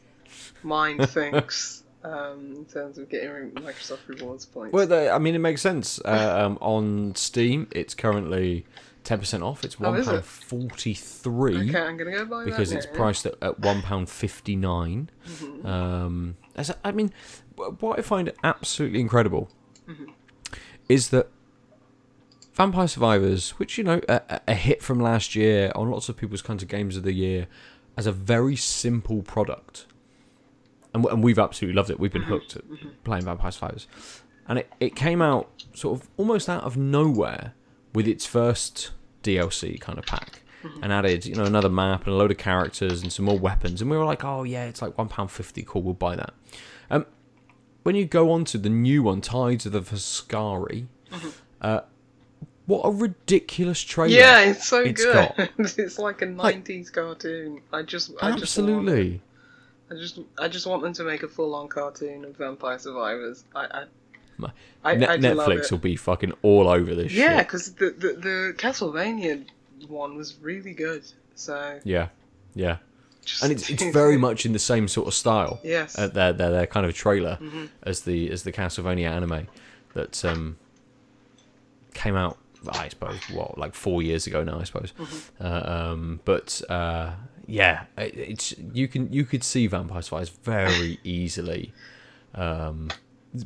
[0.61, 4.73] mind thinks um, in terms of getting Microsoft rewards points.
[4.73, 5.99] Well, the, I mean, it makes sense.
[6.03, 8.65] Uh, um, on Steam, it's currently
[9.03, 9.63] ten percent off.
[9.63, 12.45] It's Oh, one pound forty three okay, I'm gonna go buy it.
[12.45, 12.93] because that it's now.
[12.93, 15.09] priced at, at one pound fifty nine.
[15.27, 15.65] Mhm.
[15.65, 17.11] Um, as I I mean,
[17.55, 19.49] what I find absolutely incredible
[19.89, 20.09] Mhm.
[20.89, 21.27] is that
[22.53, 26.15] Vampire Survivors, which you know, a, a- a hit from last year on lots of
[26.17, 27.47] people's kinds of games of the year,
[27.97, 29.85] as a very simple product,
[30.93, 31.99] and, and we've absolutely loved it.
[31.99, 32.63] We've been hooked at
[33.03, 33.87] playing Vampire Survivors,
[34.47, 37.53] and it, it came out sort of almost out of nowhere
[37.93, 38.91] with its first
[39.23, 40.39] DLC kind of pack.
[40.81, 43.81] And added, you know, another map and a load of characters and some more weapons,
[43.81, 45.61] and we were like, "Oh yeah, it's like one pound fifty.
[45.61, 46.33] Cool, we'll buy that."
[46.89, 47.05] Um,
[47.83, 50.85] when you go on to the new one, Tides of the Foscari,
[51.61, 51.81] uh,
[52.65, 54.13] what a ridiculous trailer!
[54.15, 55.49] Yeah, it's so it's good.
[55.57, 57.59] it's like a Like- '90s cartoon.
[57.73, 59.21] I just, I just absolutely.
[59.91, 63.43] I just, I just want them to make a full-on cartoon of Vampire Survivors.
[63.55, 63.85] I,
[64.41, 64.51] I,
[64.83, 68.53] I, Ne- I Netflix will be fucking all over this Yeah, because the, the the
[68.57, 69.45] Castlevania
[69.87, 71.03] one was really good.
[71.35, 72.07] So Yeah,
[72.55, 72.77] yeah,
[73.23, 75.59] just and it's it's very much in the same sort of style.
[75.63, 75.97] yes.
[75.97, 77.69] Uh, their, their their kind of trailer Mhm.
[77.83, 79.47] as the as the Castlevania anime
[79.93, 80.57] that um
[81.93, 82.37] came out.
[82.69, 84.59] I suppose what like four years ago now.
[84.59, 85.45] I suppose, Mm-hmm.
[85.45, 87.11] uh, um, but uh,
[87.47, 91.73] yeah, it's you can you could see Vampire Survivors very easily.
[92.35, 92.89] Um,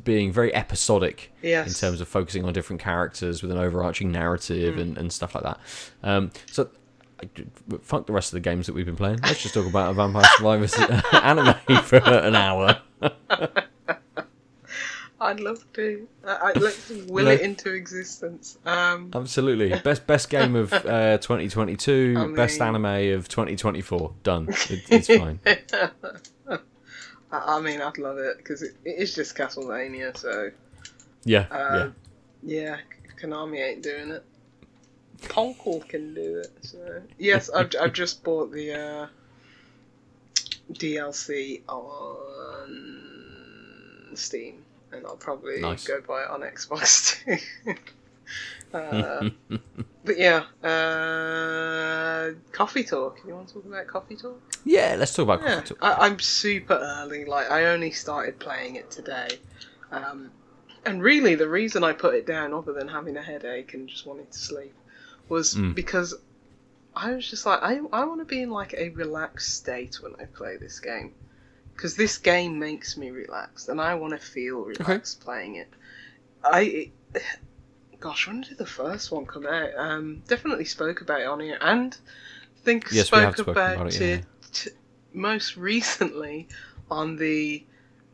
[0.04, 1.66] being very episodic yes.
[1.66, 4.80] in terms of focusing on different characters with an overarching narrative Mm.
[4.82, 5.58] and, and stuff like that.
[6.02, 6.68] Um, so,
[7.80, 9.20] fuck the rest of the games that we've been playing.
[9.22, 10.74] Let's just talk about a Vampire Survivors
[11.12, 12.80] anime for an hour.
[15.20, 16.06] I'd love to.
[16.24, 17.32] I, I'd like to will No.
[17.32, 18.56] it into existence.
[18.64, 24.12] Um, Absolutely, best best game of uh, 2022, I best mean- anime of 2024.
[24.22, 24.48] Done.
[24.48, 25.40] It, it's fine.
[26.46, 26.58] I,
[27.56, 30.16] I mean, I'd love it because it, it is just Castlevania.
[30.16, 30.50] So
[31.24, 31.90] Yeah, uh,
[32.42, 32.78] yeah,
[33.20, 34.24] Konami ain't doing it.
[35.28, 36.52] Poncle can do it.
[36.62, 39.06] So yes, I've I've just bought the uh,
[40.72, 43.02] DLC on
[44.14, 45.86] Steam, and I'll probably Nice.
[45.86, 47.24] go buy it on Xbox
[47.64, 47.74] too.
[48.76, 49.28] uh,
[50.04, 53.18] but yeah, uh, coffee talk.
[53.26, 54.40] You want to talk about coffee talk?
[54.64, 54.96] yeah.
[54.98, 55.78] Let's talk about Yeah, Coffee Talk.
[55.82, 57.24] I, I'm super early.
[57.24, 59.28] Like I only started playing it today,
[59.90, 60.30] um,
[60.84, 64.06] and really the reason I put it down, other than having a headache and just
[64.06, 64.74] wanting to sleep,
[65.28, 65.74] was Mm.
[65.74, 66.14] because
[66.96, 70.14] I was just like, I I want to be in like a relaxed state when
[70.20, 71.14] I play this game,
[71.78, 75.68] because this game makes me relaxed, and I want to feel relaxed playing it.
[76.42, 76.60] I.
[77.14, 77.22] It,
[78.00, 79.70] Gosh, when did the first one come out?
[79.76, 81.96] Um, definitely spoke about it on here, and
[82.62, 84.70] think Yes, spoke about, about it, it t-
[85.12, 86.46] most recently
[86.92, 87.64] on the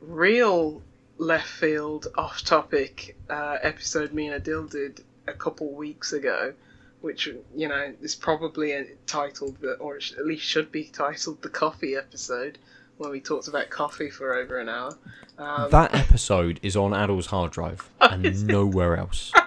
[0.00, 0.80] real
[1.18, 6.54] left field off topic uh, episode me and Adil did a couple weeks ago,
[7.02, 11.94] which you know is probably titled the, or at least should be titled the coffee
[11.94, 12.56] episode,
[12.98, 14.96] where we talked about coffee for over an hour.
[15.38, 19.32] Um, that episode is on Adil's hard drive and nowhere else.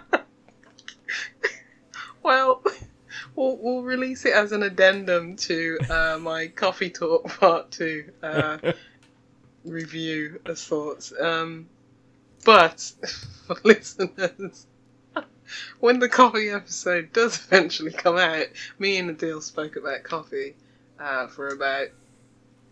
[2.27, 2.61] Well,
[3.37, 8.73] we'll we'll release it as an addendum to uh, my coffee talk part two uh,
[9.63, 11.13] review of thoughts.
[11.17, 11.69] Um,
[12.43, 12.91] but
[13.45, 14.67] for listeners,
[15.79, 20.53] when the coffee episode does eventually come out, me and Adil spoke about coffee
[20.99, 21.87] uh, for about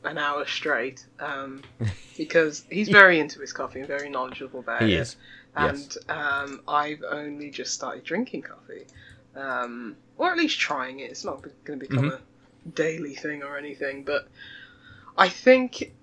[0.04, 1.64] an hour straight um,
[2.18, 5.16] because he's very into his coffee and very knowledgeable about He it is.
[5.56, 6.00] and Yes.
[6.10, 8.86] um, I've only just started drinking coffee,
[9.36, 11.12] um, or at least trying it.
[11.12, 12.10] It's not going to become Mhm.
[12.10, 12.20] a
[12.70, 14.28] daily thing or anything, but
[15.18, 15.94] I think,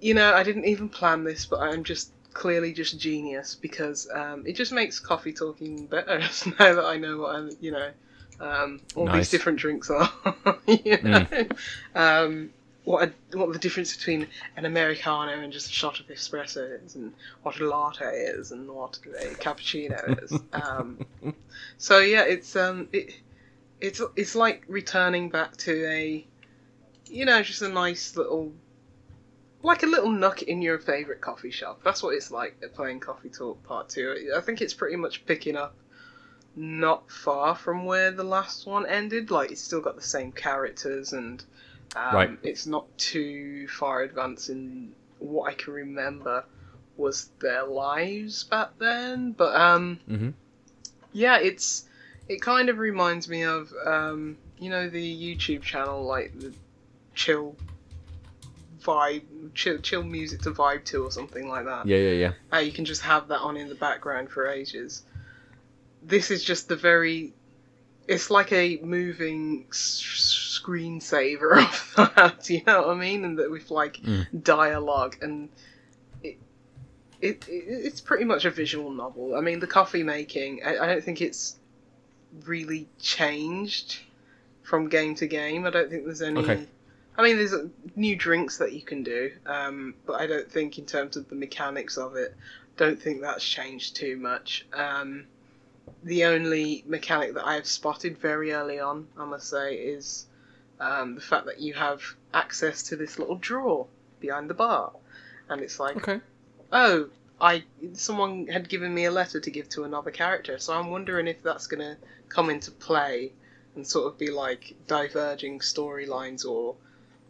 [0.00, 4.44] you know, I didn't even plan this, but I'm just clearly just genius because um,
[4.46, 6.18] it just makes coffee talking better
[6.58, 7.90] now that I know what I'm, you know,
[8.40, 9.16] um, all Nice.
[9.16, 10.10] these different drinks are.
[10.66, 11.26] you know?
[11.94, 12.50] um,
[12.84, 16.94] what a, what the difference between an americano and just a shot of espresso is,
[16.96, 20.38] and what a latte is, and what a cappuccino is.
[20.52, 20.98] um,
[21.78, 23.14] so yeah, it's um, it,
[23.80, 26.26] it's it's like returning back to a,
[27.06, 28.52] you know, just a nice little,
[29.62, 31.80] like a little nook in your favorite coffee shop.
[31.84, 34.32] That's what it's like playing Coffee Talk Part Two.
[34.36, 35.74] I think it's pretty much picking up.
[36.56, 39.30] Not far from where the last one ended.
[39.30, 41.44] Like it's still got the same characters and
[41.96, 42.38] um, Right.
[42.42, 46.44] It's not too far advanced in what I can remember
[46.96, 50.30] was their lives back then, but um, hmm
[51.12, 51.84] yeah, it's
[52.28, 56.52] it kind of reminds me of um, you know the YouTube channel like the
[57.14, 57.56] chill
[58.80, 59.22] vibe,
[59.54, 61.86] chill chill music to vibe to or something like that.
[61.86, 62.32] Yeah, yeah, yeah.
[62.52, 65.02] Uh, you can just have that on in the background for ages.
[66.06, 67.32] This is just the very.
[68.06, 71.56] It's like a moving s- screensaver
[71.96, 73.24] of that, you know what I mean?
[73.24, 74.42] And that with like Mm.
[74.42, 75.48] dialogue and.
[76.22, 76.38] It,
[77.20, 79.34] it, it, it's pretty much a visual novel.
[79.36, 81.56] I mean, the coffee making, I, I don't think it's
[82.44, 83.98] really changed
[84.62, 85.64] from game to game.
[85.66, 86.40] I don't think there's any.
[86.40, 86.66] Okay.
[87.16, 90.78] I mean, there's uh, new drinks that you can do, um, but I don't think
[90.78, 92.34] in terms of the mechanics of it,
[92.76, 94.66] don't think that's changed too much.
[94.72, 95.26] Um,
[96.04, 100.26] the only mechanic that I have spotted very early on, I must say, is
[100.78, 103.86] um, the fact that you have access to this little drawer
[104.20, 104.92] behind the bar,
[105.48, 106.20] and it's like, Okay.
[106.72, 107.08] oh,
[107.40, 107.64] I
[107.94, 111.42] someone had given me a letter to give to another character, so I'm wondering if
[111.42, 111.96] that's gonna
[112.28, 113.32] come into play
[113.74, 116.76] and sort of be like diverging storylines or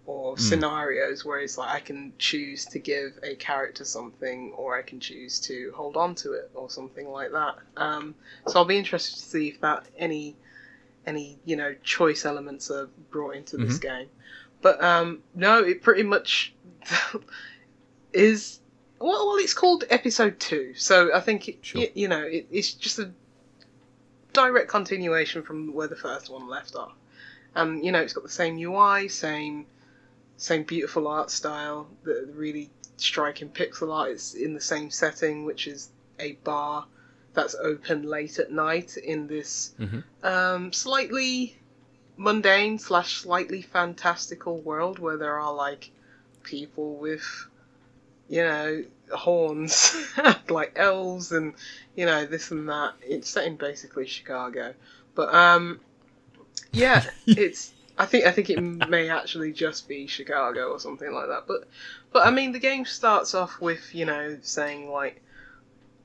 [0.06, 0.40] or Mm.
[0.40, 5.00] scenarios where it's like I can choose to give a character something or I can
[5.00, 7.56] choose to hold on to it or something like that.
[7.76, 8.14] Um,
[8.46, 10.36] so I'll be interested to see if that any
[11.06, 14.08] any you know choice elements are brought into this game.
[14.62, 16.54] But um, no, it pretty much
[18.12, 18.60] is
[18.98, 21.80] well, well, it's called episode two, so I think it, Sure.
[21.82, 23.10] y- you know it, it's just a
[24.32, 26.92] direct continuation from where the first one left off.
[27.54, 29.66] And you know, it's got the same UI, same
[30.36, 34.10] same beautiful art style, the really striking pixel art.
[34.10, 36.86] It's in the same setting, which is a bar
[37.34, 40.04] that's open late at night in this Mhm.
[40.22, 41.58] um, slightly
[42.16, 45.90] mundane slash slightly fantastical world where there are like
[46.44, 47.24] people with
[48.28, 49.96] you know horns
[50.48, 51.54] like elves and
[51.96, 54.72] you know this and that it's set in basically chicago
[55.14, 55.80] but um
[56.72, 61.28] yeah it's i think i think it may actually just be chicago or something like
[61.28, 61.66] that but
[62.12, 65.20] but i mean the game starts off with you know saying like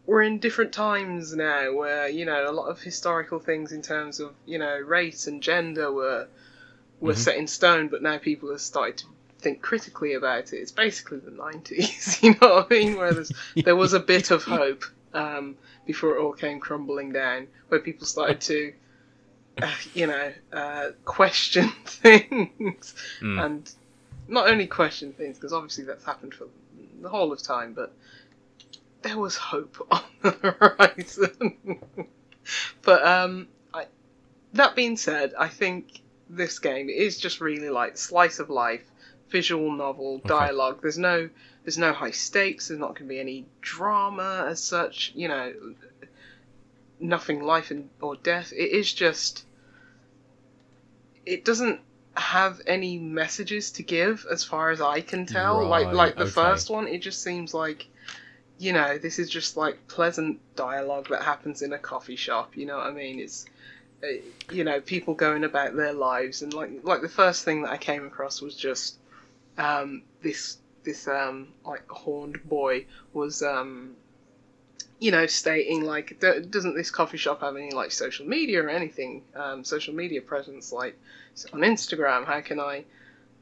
[0.05, 4.19] we're in different times now where you know a lot of historical things in terms
[4.19, 6.27] of you know race and gender were
[6.99, 7.17] were Mhm.
[7.17, 9.05] set in stone but now people have started to
[9.39, 13.31] think critically about it it's basically the 90s you know what i mean where there's,
[13.63, 18.05] there was a bit of hope um, before it all came crumbling down where people
[18.05, 18.73] started to
[19.93, 22.93] you know uh, question things.
[23.21, 23.45] Mm.
[23.45, 23.71] and
[24.27, 26.47] not only question things because obviously that's happened for
[27.01, 27.93] the whole of time but
[29.01, 31.79] there was hope on the horizon.
[32.81, 33.85] But um I,
[34.53, 38.83] that being said i think this game is just really like slice of life
[39.29, 40.27] visual novel Okay.
[40.27, 40.79] dialogue.
[40.81, 41.29] There's no
[41.63, 42.67] there's no high stakes.
[42.67, 45.53] There's not going to be any drama as such you know
[46.99, 48.51] nothing life and or death.
[48.51, 49.45] It is just
[51.25, 51.79] it doesn't
[52.15, 55.65] have any messages to give as far as I can tell.
[55.67, 56.31] like Right, like the okay.
[56.31, 57.87] first one, it just seems like
[58.59, 62.65] you know, this is just like pleasant dialogue that happens in a coffee shop, you
[62.65, 63.19] know what I mean?
[63.19, 63.45] It's
[64.03, 64.07] uh,
[64.51, 67.77] you know, people going about their lives and like like the first thing that I
[67.77, 68.97] came across was just
[69.57, 73.95] um this this um like horned boy was um
[74.99, 78.69] you know stating like "D- doesn't this coffee shop have any like social media or
[78.69, 79.23] anything?
[79.35, 80.95] Um social media presence like
[81.53, 82.25] on Instagram.
[82.25, 82.85] How can I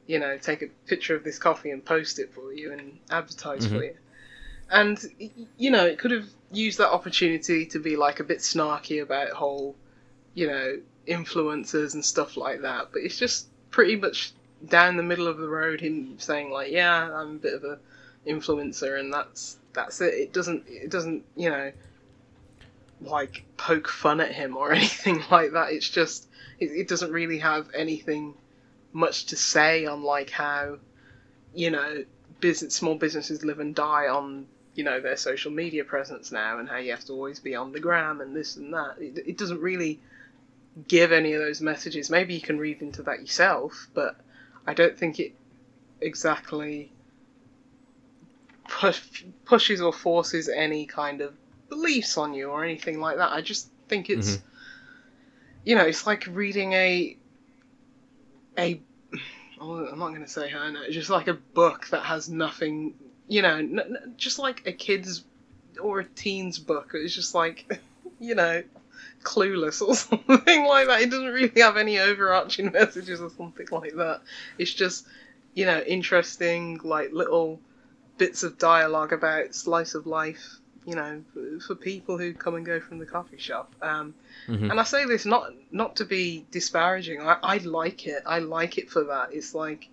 [0.06, 3.66] you know take a picture of this coffee and post it for you and advertise
[3.66, 3.84] for Mhm.
[3.84, 3.94] you?
[4.70, 9.02] And you know it could have used that opportunity to be like a bit snarky
[9.02, 9.74] about whole
[10.34, 12.88] you know influencers and stuff like that.
[12.92, 14.32] But it's just pretty much
[14.66, 17.78] down the middle of the road him saying like yeah i'm a bit of a
[18.26, 21.70] influencer and that's that's it it doesn't it doesn't you know
[23.00, 25.72] like poke fun at him or anything like that.
[25.72, 26.26] It's just
[26.58, 28.34] it, it doesn't really have anything
[28.92, 30.78] much to say on like how
[31.54, 32.04] you know
[32.40, 36.68] business small businesses live and die on you know their social media presence now and
[36.68, 38.96] how you have to always be on the gram and this and that.
[38.98, 40.00] It, it doesn't really
[40.86, 42.08] give any of those messages.
[42.10, 44.16] Maybe you can read into that yourself but
[44.66, 45.34] i don't think it
[46.00, 46.92] exactly
[48.68, 51.34] push, pushes or forces any kind of
[51.68, 53.32] beliefs on you or anything like that.
[53.32, 54.42] I just think it's Mhm.
[55.64, 57.16] you know it's like reading a
[58.56, 58.80] a
[59.60, 62.28] oh, i'm not going to say her no it's just like a book that has
[62.28, 62.94] nothing
[63.28, 65.24] you know n- n- just like a kid's
[65.80, 66.90] or a teen's book.
[66.94, 67.78] It's just like
[68.20, 68.62] you know
[69.22, 71.02] clueless or something like that.
[71.02, 74.22] It doesn't really have any overarching messages or something like that.
[74.58, 75.06] It's just
[75.54, 77.60] you know interesting like little
[78.18, 81.22] bits of dialogue about slice of life you know
[81.60, 84.14] for, people who come and go from the coffee shop um,
[84.48, 84.70] Mhm.
[84.70, 87.20] and I say this not not to be disparaging.
[87.20, 88.22] I, I like it.
[88.24, 89.32] I like it for that.
[89.32, 89.88] It's like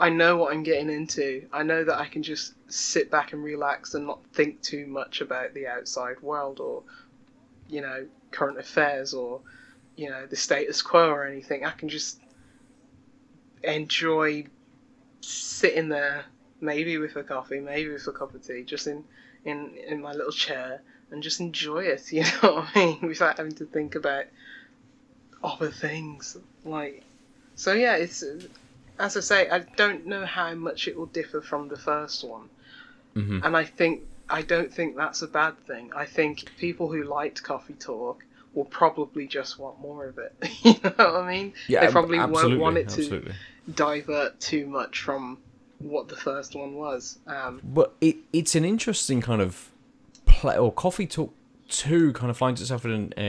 [0.00, 1.46] I know what I'm getting into.
[1.52, 5.20] I know that I can just sit back and relax and not think too much
[5.20, 6.82] about the outside world or
[7.68, 9.42] you know current affairs or
[9.96, 11.64] you know the status quo or anything.
[11.64, 12.18] I can just
[13.62, 14.46] enjoy
[15.20, 16.24] sitting there,
[16.64, 19.04] maybe with a coffee, maybe with a cup of tea, just in
[19.44, 22.02] in in my little chair and just enjoy it.
[22.12, 23.00] You know what I mean?
[23.02, 24.24] Without having to think about
[25.42, 26.36] other things.
[26.64, 27.02] Like,
[27.54, 28.24] so yeah, it's
[28.98, 32.48] as I say, I don't know how much it will differ from the first one,
[33.14, 33.44] Mhm.
[33.44, 35.92] and I think I don't think that's a bad thing.
[35.94, 38.24] I think people who liked Coffee Talk
[38.54, 40.32] will probably just want more of it.
[40.62, 41.52] you know what I mean?
[41.68, 43.32] Yeah, they probably won't want it to
[43.74, 45.38] divert too much from
[45.84, 47.18] what the first one was.
[47.26, 49.70] Um, But it, it's an interesting kind of
[50.26, 51.32] play, or Coffee Talk
[51.68, 53.20] Two kind of finds itself in an, uh,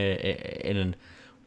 [0.70, 0.96] in an,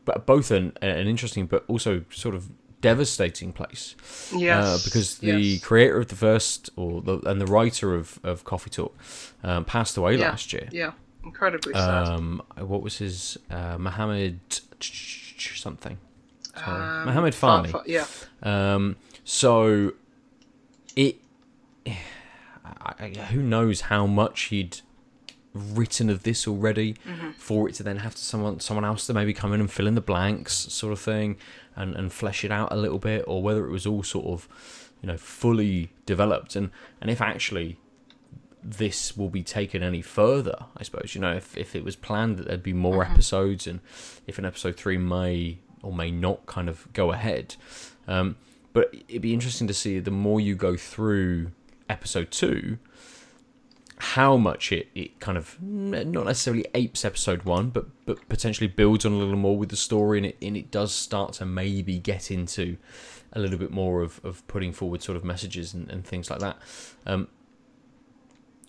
[0.05, 2.49] but both an an interesting but also sort of
[2.81, 3.95] devastating place.
[4.35, 5.63] yes, uh, because the yes.
[5.63, 8.95] creator of the first or the, and the writer of, of Coffee Talk
[9.43, 10.29] um, passed away Yeah.
[10.29, 10.67] last year.
[10.71, 10.91] yeah,
[11.23, 12.07] incredibly sad.
[12.07, 14.39] Um, what was his uh, Mohammed
[14.79, 15.97] something?
[16.55, 17.67] Sorry, Um, Mohammed Fa- Fahmi.
[17.71, 18.05] Fa- yeah,
[18.43, 19.93] Um, so
[20.95, 21.17] it,
[21.85, 24.81] I, I- who knows how much he'd
[25.53, 27.31] written of this already Mm-hmm.
[27.31, 29.87] for it to then have to someone someone else to maybe come in and fill
[29.87, 31.37] in the blanks sort of thing
[31.75, 34.47] and and flesh it out a little bit or whether it was all sort of
[35.01, 36.69] you know fully developed and
[37.01, 37.77] and if actually
[38.63, 42.37] this will be taken any further i suppose you know if, if it was planned
[42.37, 43.79] that there'd be more episodes and
[44.27, 47.55] if an episode 3 may or may not kind of go ahead
[48.07, 48.35] um,
[48.79, 51.51] but it'd be interesting to see the more you go through
[51.89, 52.77] episode 2
[53.97, 59.05] how much it, it kind of not necessarily apes episode one, but but potentially builds
[59.05, 61.99] on a little more with the story, and it and it does start to maybe
[61.99, 62.77] get into
[63.33, 66.39] a little bit more of, of putting forward sort of messages and, and things like
[66.39, 66.57] that.
[67.05, 67.27] Um,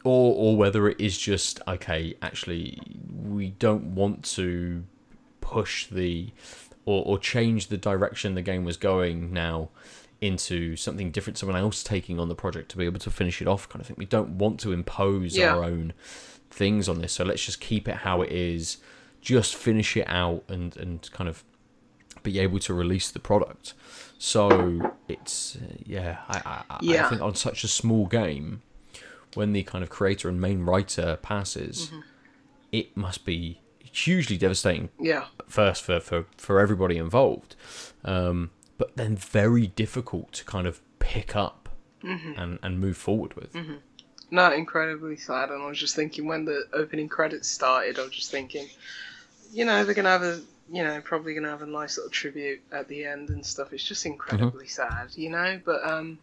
[0.03, 2.81] or or whether it is just okay, actually
[3.23, 4.83] we don't want to
[5.41, 6.33] push the
[6.85, 9.69] or, or change the direction the game was going now
[10.21, 13.49] into something different, someone else taking on the project to be able to finish it
[13.49, 13.97] off, kind of thing.
[13.99, 15.55] We don't want to impose Yeah.
[15.55, 15.93] our own
[16.51, 18.79] things on this, so let's just keep it how it is,
[19.21, 21.45] just finish it out, and and kind of
[22.23, 23.73] be able to release the product.
[24.19, 28.61] So it's uh, yeah, I I, I think on such a small game,
[29.35, 32.01] when the kind of creator and main writer passes, Mm-hmm.
[32.73, 33.61] it must be
[33.93, 37.57] hugely devastating yeah, first for for, for everybody involved,
[38.05, 38.51] um,
[38.81, 41.57] but then very difficult to kind of pick up
[42.03, 42.41] Mm-hmm.
[42.41, 43.53] and and move forward with.
[44.31, 45.51] no, incredibly sad.
[45.51, 48.67] And I was just thinking when the opening credits started, I was just thinking,
[49.53, 50.41] you know, they're gonna have a
[50.73, 53.75] you know, probably gonna have a nice little tribute at the end and stuff.
[53.75, 55.61] It's just incredibly sad, you know.
[55.63, 56.19] But um,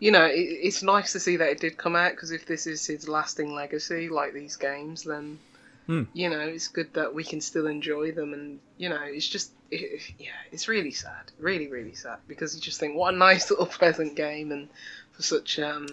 [0.00, 0.38] you know, it,
[0.68, 3.52] it's nice to see that it did come out because if this is his lasting
[3.54, 5.38] legacy, like these games, then
[5.86, 6.04] Hmm.
[6.14, 8.32] you know, it's good that we can still enjoy them.
[8.32, 12.60] And you know, it's just, it, yeah, it's really sad, really, really sad because you
[12.60, 14.68] just think, what a nice little pleasant game, and
[15.12, 15.86] for such um,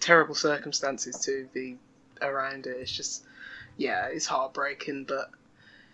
[0.00, 1.76] terrible circumstances to be
[2.22, 3.24] around it, it's just,
[3.76, 5.30] yeah, it's heartbreaking, but.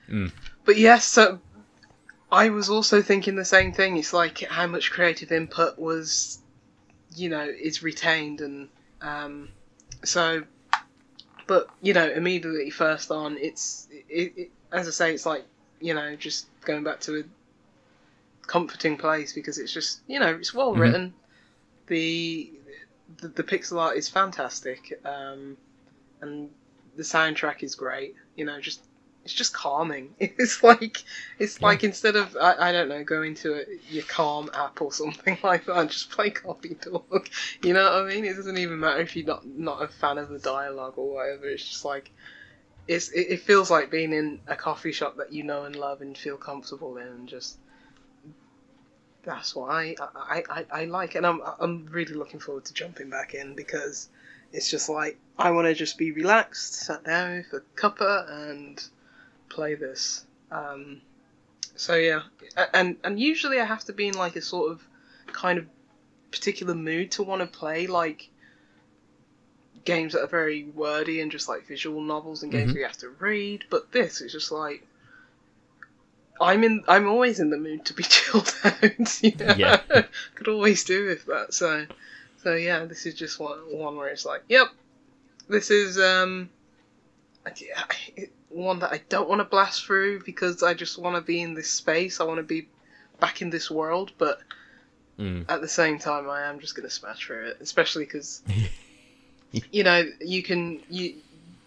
[0.09, 0.33] Mm.
[0.65, 1.41] But yes, so
[2.33, 3.97] I was also thinking the same thing.
[3.97, 6.39] It's like how much creative input was,
[7.15, 8.69] you know, is retained, and
[9.01, 9.49] um,
[10.05, 10.45] so.
[11.47, 15.45] But you know, immediately first on, it's it, it, as I say, it's like
[15.81, 17.23] you know, just going back to a
[18.47, 20.81] comforting place because it's just you know, it's well Mhm.
[20.81, 21.15] written.
[21.89, 22.53] The,
[23.21, 25.57] the the pixel art is fantastic, um,
[26.21, 26.51] and
[26.97, 28.17] the soundtrack is great.
[28.37, 28.83] You know, just
[29.25, 30.15] it's just calming.
[30.21, 31.05] It's like
[31.39, 31.67] it's Yeah.
[31.69, 35.39] like instead of I, I don't know going to a, your Calm app or something
[35.45, 37.29] like that, and just play Coffee Talk.
[37.63, 38.25] You know what I mean?
[38.25, 41.47] It doesn't even matter if you're not not a fan of the dialogue or whatever.
[41.49, 42.11] It's just like
[42.91, 46.01] it's it, it feels like being in a coffee shop that you know and love
[46.01, 47.57] and feel comfortable in, and just
[49.23, 51.19] that's why I I, I, I like it.
[51.19, 54.09] And I'm I'm really looking forward to jumping back in because
[54.53, 58.83] it's just like I want to just be relaxed, sat down with a cuppa and
[59.49, 60.25] play this.
[60.51, 61.01] Um,
[61.77, 62.23] so yeah,
[62.75, 64.83] and and usually I have to be in like a sort of
[65.29, 65.67] kind of
[66.33, 68.31] particular mood to want to play like
[69.85, 72.75] games that are very wordy and just like visual novels and games Mhm.
[72.75, 73.65] where you have to read.
[73.71, 74.87] But this is just like
[76.41, 76.83] I'm in.
[76.89, 79.23] I'm always in the mood to be chilled out.
[79.23, 79.55] You know?
[79.57, 79.81] Yeah.
[80.35, 81.53] could always do with that.
[81.53, 81.87] So,
[82.43, 84.69] so yeah, this is just one one where it's like, yep,
[85.49, 86.49] this is um,
[87.57, 87.85] yeah,
[88.49, 91.55] one that I don't want to blast through because I just want to be in
[91.55, 92.21] this space.
[92.21, 92.69] I want to be
[93.21, 94.41] back in this world, but
[95.19, 95.45] Mm.
[95.51, 98.41] at the same time, I am just gonna smash through it, especially because
[99.73, 101.15] you know you can you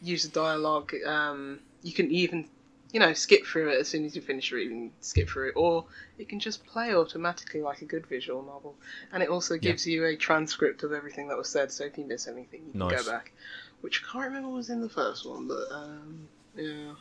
[0.01, 0.93] use the dialogue.
[1.05, 2.45] Um, you can even
[2.91, 5.86] you know skip through it as soon as you finish reading, skip through it, or
[6.17, 8.75] it can just play automatically like a good visual novel.
[9.11, 12.05] And it also gives you a transcript of everything that was said, so if you
[12.05, 13.03] miss anything, you can Nice.
[13.03, 13.31] go back.
[13.81, 16.93] Which I can't remember was in the first one, but um, yeah.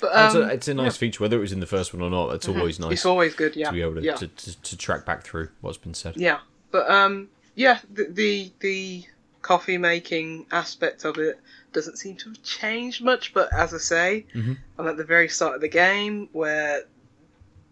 [0.00, 2.02] But it's, um, a, it's a nice feature, whether it was in the first one
[2.02, 2.34] or not.
[2.34, 3.68] It's always nice it's always good, yeah.
[3.68, 4.14] to be able to, yeah.
[4.14, 6.16] to, to, to track back through what's been said.
[6.16, 6.40] Yeah,
[6.70, 9.04] but um, yeah, the, the the
[9.46, 11.38] coffee making aspect of it
[11.72, 13.32] doesn't seem to have changed much.
[13.32, 14.56] But as I say, Mhm.
[14.76, 16.84] I'm at the very start of the game where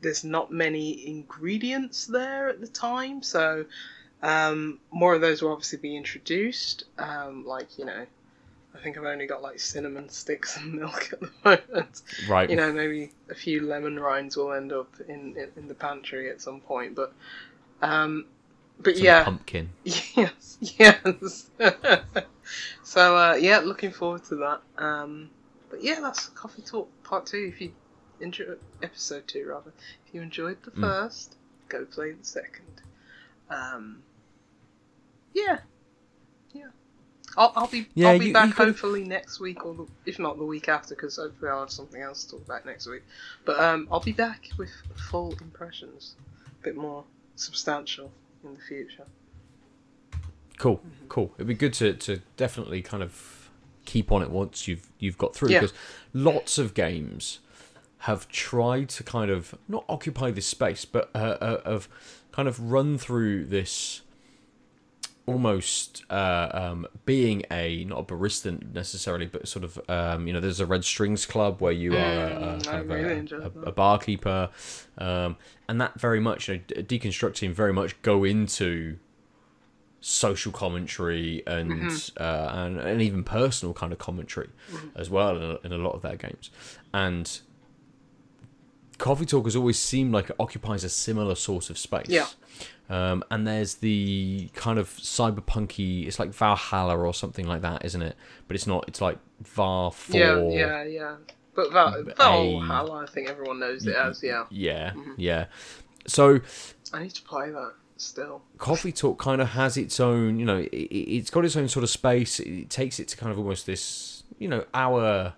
[0.00, 3.64] there's not many ingredients there at the time, so
[4.22, 6.84] um, more of those will obviously be introduced.
[6.98, 8.06] Um, like you know,
[8.74, 12.48] I think I've only got like cinnamon sticks and milk at the moment Right.
[12.50, 16.30] you know, maybe a few lemon rinds will end up in, in, in the pantry
[16.30, 16.94] at some point.
[16.94, 17.12] But,
[17.82, 18.26] um,
[18.80, 19.70] but yeah, Pumpkin.
[19.84, 21.50] yes, yes.
[22.82, 24.60] so uh, yeah, looking forward to that.
[24.78, 25.30] Um,
[25.70, 27.50] but yeah, that's Coffee Talk Part Two.
[27.54, 27.72] If you
[28.20, 29.72] enjoyed episode two, rather,
[30.06, 30.80] if you enjoyed the Mm.
[30.80, 31.36] first,
[31.68, 32.66] go play the second.
[33.50, 34.02] Um,
[35.32, 35.58] yeah,
[36.52, 36.66] yeah.
[37.36, 40.18] I'll, I'll be Yeah, I'll be you- back you hopefully next week or the, if
[40.18, 43.02] not the week after because hopefully I'll have something else to talk about next week.
[43.44, 44.70] But um, I'll be back with
[45.10, 46.14] full impressions,
[46.60, 47.04] a bit more
[47.36, 48.12] substantial
[48.44, 49.04] in the future.
[50.58, 51.06] Cool, Mm-hmm.
[51.08, 51.32] cool.
[51.36, 53.50] It'd be good to, to definitely kind of
[53.84, 55.60] keep on it once you've you've got through Yeah.
[55.60, 55.76] because
[56.14, 57.40] lots of games
[57.98, 61.88] have tried to kind of not occupy this space, but uh, uh, have
[62.32, 64.02] kind of run through this
[65.26, 70.40] almost uh, um, being a not a barista necessarily, but sort of um, you know
[70.40, 73.36] there's a Red Strings Club where you are a, a, Mm, I of really a,
[73.42, 74.50] a, a barkeeper,
[74.98, 75.36] um,
[75.68, 78.98] and that very much you know, D- Deconstructeam very much go into
[80.00, 82.22] social commentary and Mm-hmm.
[82.22, 84.50] uh, and and even personal kind of commentary
[84.94, 86.50] as well in a, in a lot of their games,
[86.92, 87.40] and
[89.04, 92.08] Coffee Talk has always seemed like it occupies a similar sort of space.
[92.08, 92.26] Yeah.
[92.88, 96.06] Um, and there's the kind of cyberpunky.
[96.06, 98.16] It's like Valhalla or something like that, isn't it?
[98.48, 98.86] But it's not.
[98.88, 100.18] It's like Var Four.
[100.18, 101.16] Yeah, yeah, yeah.
[101.54, 104.22] But Val- Valhalla, I think everyone knows it as.
[104.22, 105.12] Yeah, Yeah, Mm-hmm.
[105.18, 105.46] yeah.
[106.06, 106.40] So
[106.94, 108.40] I need to play that still.
[108.58, 111.84] Coffee Talk kind of has its own, you know, it, it's got its own sort
[111.84, 112.40] of space.
[112.40, 115.34] It takes it to kind of almost this, you know, hour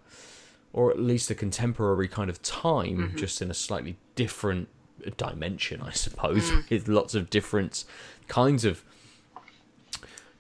[0.77, 3.17] or at least a contemporary kind of time, Mm-hmm.
[3.17, 4.69] just in a slightly different
[5.17, 6.71] dimension, I suppose, Mm.
[6.71, 7.85] with lots of different
[8.29, 8.85] kinds of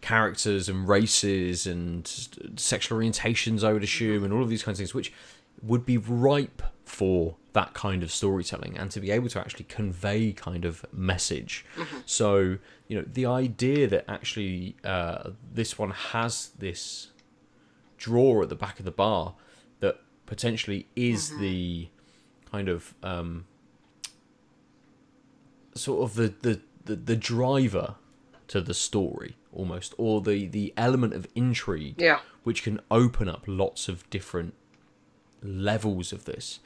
[0.00, 2.06] characters and races and
[2.56, 5.12] sexual orientations, I would assume, and all of these kinds of things, which
[5.62, 10.32] would be ripe for that kind of storytelling and to be able to actually convey
[10.32, 11.64] kind of message.
[12.04, 17.08] So, you know, the idea that actually uh, this one has this
[17.96, 19.34] drawer at the back of the bar
[20.26, 21.88] potentially is the
[22.50, 23.46] kind of um,
[25.74, 27.94] sort of the, the, the, the driver
[28.48, 32.20] to the story almost or the, the element of intrigue Yeah.
[32.44, 34.54] which can open up lots of different
[35.42, 36.60] levels of this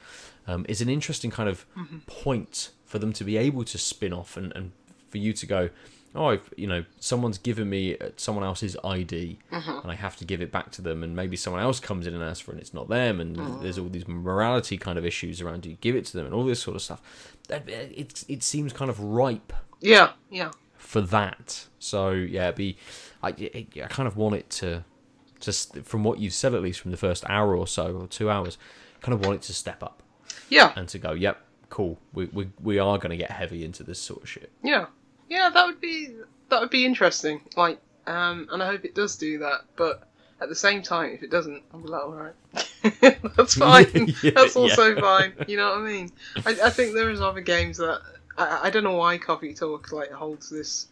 [0.47, 1.65] um, is an interesting kind of
[2.07, 4.71] point for them to be able to spin off and, and
[5.09, 5.69] for you to go
[6.15, 10.25] oh I've, you know someone's given me uh, someone else's id and i have to
[10.25, 12.55] give it back to them and maybe someone else comes in and asks for it
[12.55, 15.77] and it's not them and there's all these morality kind of issues around do you
[15.81, 17.01] give it to them and all this sort of stuff
[17.47, 19.51] that, it, it seems kind of ripe
[19.81, 20.11] Yeah.
[20.29, 20.51] Yeah.
[20.77, 21.67] for that.
[21.79, 22.77] So yeah, be
[23.23, 24.83] I, I I kind of want it to
[25.39, 28.29] just from what you've said at least from the first hour or so or two
[28.29, 28.57] hours,
[29.01, 30.03] kind of want it to step up
[30.49, 30.71] Yeah.
[30.75, 31.97] and to go, yep, cool.
[32.13, 34.51] We we we are going to get heavy into this sort of shit.
[34.63, 34.85] Yeah,
[35.31, 36.09] yeah, that would be
[36.49, 37.41] that would be interesting.
[37.57, 39.61] Like, um, and I hope it does do that.
[39.77, 40.03] But
[40.41, 42.35] at the same time, if it doesn't, be like, all right,
[43.37, 44.11] that's fine.
[44.21, 44.97] Yeah, that's also yeah.
[44.97, 45.33] fine.
[45.47, 46.13] You know what I mean?
[46.45, 48.01] I, I think there is other games that
[48.37, 50.87] I, I don't know why Coffee Talk like holds this,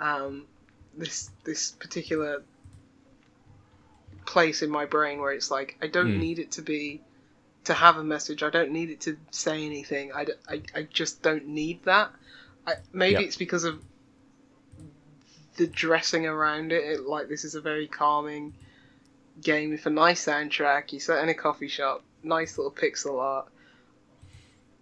[0.00, 0.48] um,
[0.96, 2.44] this this particular
[4.26, 6.18] place in my brain where it's like I don't Hmm.
[6.18, 7.02] need it to be
[7.64, 8.42] to have a message.
[8.44, 10.12] I don't need it to say anything.
[10.14, 10.26] I
[10.74, 12.12] I just don't need that.
[12.66, 13.26] I, maybe Yeah.
[13.26, 13.82] it's because of
[15.56, 16.84] the dressing around it.
[16.84, 17.00] it.
[17.06, 18.54] Like this is a very calming
[19.42, 20.92] game with a nice soundtrack.
[20.92, 23.46] You sit in a coffee shop, nice little pixel art.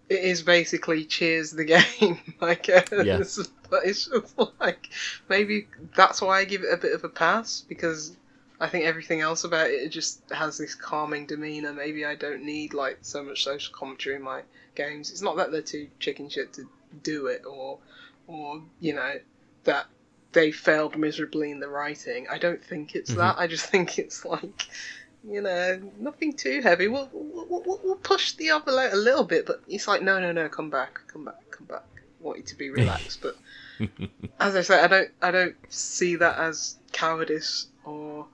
[0.09, 1.65] It is basically Cheers the
[1.99, 2.89] game, I guess.
[2.91, 3.23] Yeah.
[3.69, 4.89] But it's just like
[5.29, 5.65] maybe
[5.95, 8.15] that's why I give it a bit of a pass because
[8.59, 11.73] I think everything else about it, it just has this calming demeanor.
[11.73, 14.41] Maybe I don't need like so much social commentary in my
[14.75, 15.09] games.
[15.09, 16.69] It's not that they're too chicken shit to
[17.01, 17.79] do it, or
[18.27, 19.15] or you know
[19.63, 19.87] that
[20.33, 22.27] they failed miserably in the writing.
[22.29, 23.35] I don't think it's that.
[23.37, 24.67] I just think it's like
[25.23, 26.87] you know nothing too heavy.
[26.87, 30.49] We'll we'll, we'll, push the envelope a little bit, but it's like no no no
[30.49, 31.83] come back come back come back.
[31.95, 33.37] I want you to be relaxed, but
[34.39, 38.27] as I say, I don't I don't see that as cowardice or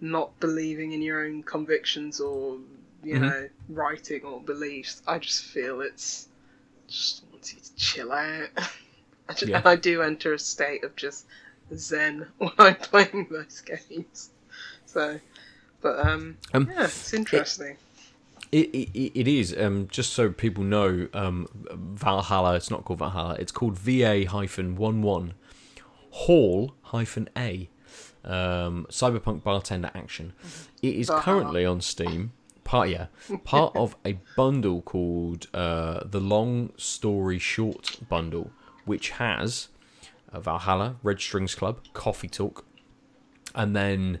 [0.00, 2.58] not believing in your own convictions or
[3.02, 3.20] you Mhm.
[3.20, 5.02] know writing or beliefs.
[5.06, 6.28] I just feel it's
[6.86, 7.25] just wants you to
[7.76, 8.48] chill out.
[9.28, 9.62] I just, Yeah.
[9.64, 11.26] I do enter a state of just
[11.74, 14.30] zen when I'm playing those games.
[14.86, 15.18] So,
[15.80, 17.76] but um, Um, yeah, it's interesting.
[18.52, 21.08] It, it, it is um, just so people know.
[21.12, 22.54] Um, Valhalla.
[22.54, 23.34] It's not called Valhalla.
[23.40, 25.34] It's called VA hyphen one one
[26.10, 27.68] Hall hyphen A.
[28.24, 30.32] Um, Cyberpunk Bartender Action.
[30.82, 31.22] It is Valhalla.
[31.24, 32.32] currently on Steam.
[32.66, 33.06] Part yeah,
[33.44, 38.50] part of a bundle called uh, the Long Story Short bundle,
[38.84, 39.68] which has
[40.32, 42.64] uh, Valhalla, Red Strings Club, Coffee Talk,
[43.54, 44.18] and then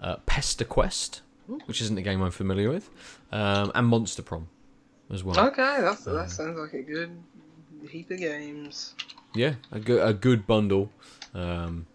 [0.00, 1.20] uh, Pesterquest,
[1.66, 2.88] which isn't a game I'm familiar with,
[3.30, 4.48] um, and Monster Prom
[5.10, 5.38] as well.
[5.48, 7.10] Okay, that's, that sounds like a good
[7.90, 8.94] heap of games.
[9.34, 10.90] Yeah, a good a good bundle
[11.34, 11.86] um,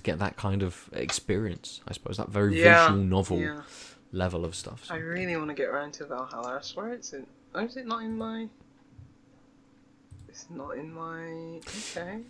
[0.00, 1.80] to get that kind of experience.
[1.86, 3.62] I suppose that very Yeah, visual novel Yeah.
[4.12, 4.84] level of stuff.
[4.86, 4.94] So.
[4.94, 6.56] I really want to get around to Valhalla.
[6.58, 7.26] I swear it's in.
[7.54, 8.48] Oh, is it not in my?
[10.28, 11.58] It's not in my.
[11.58, 12.20] Okay.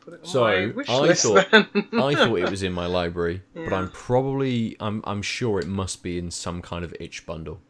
[0.00, 0.54] Put it on So, my
[0.88, 1.62] I list thought- I
[2.14, 6.16] thought it was in my library, but I'm probably I'm I'm sure it must be
[6.18, 7.60] in some kind of itch bundle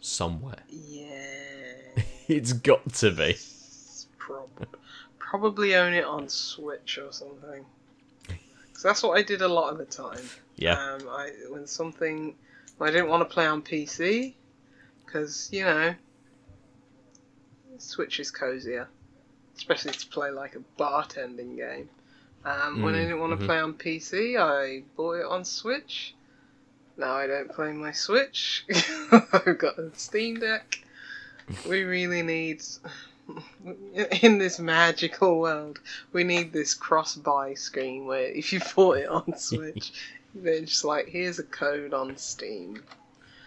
[0.00, 0.62] somewhere.
[0.68, 1.06] Yeah.
[2.28, 3.36] It's got to be.
[4.18, 4.68] Prob-
[5.18, 7.64] probably own it on Switch or something.
[8.80, 10.30] 'Cause that's what I did a lot of the time.
[10.56, 10.72] Yeah.
[10.72, 12.34] Um, I when something
[12.80, 14.32] I didn't want to play on PC
[15.04, 15.94] because you know
[17.76, 18.88] Switch is cozier,
[19.54, 21.90] especially to play like a bartending game.
[22.42, 23.46] Um, when I Mm, didn't want to mhm.
[23.46, 26.14] play on PC, I bought it on Switch.
[26.96, 28.64] Now I don't play my Switch.
[29.12, 30.78] I've got a Steam Deck.
[31.66, 32.62] We really need
[34.22, 35.78] in this magical world,
[36.12, 39.92] we need this cross-buy screen where if you bought it on Switch,
[40.34, 42.82] they're just like, here's a code on Steam.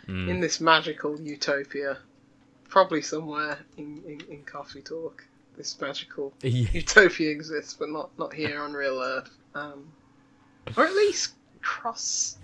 [0.08, 0.30] Mm.
[0.30, 1.98] In this magical utopia,
[2.68, 5.24] probably somewhere in, in, in Coffee Talk,
[5.56, 6.68] this magical Yeah.
[6.74, 9.30] utopia exists, but not, not here on real Earth.
[9.56, 9.92] Um,
[10.76, 12.38] or at least cross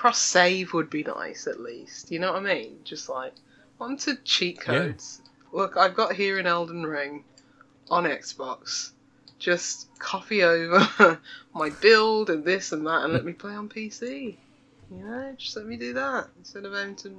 [0.00, 1.46] cross save would be nice.
[1.46, 2.78] At least, you know what I mean?
[2.84, 3.34] Just like
[3.80, 4.92] onto cheat Yeah.
[5.52, 7.24] Look, I've got here in Elden Ring
[7.90, 8.92] on Xbox.
[9.38, 11.18] Just copy over
[11.54, 14.36] my build and this and that, and let me play on PC.
[14.90, 17.16] You know, just let me do that instead of having to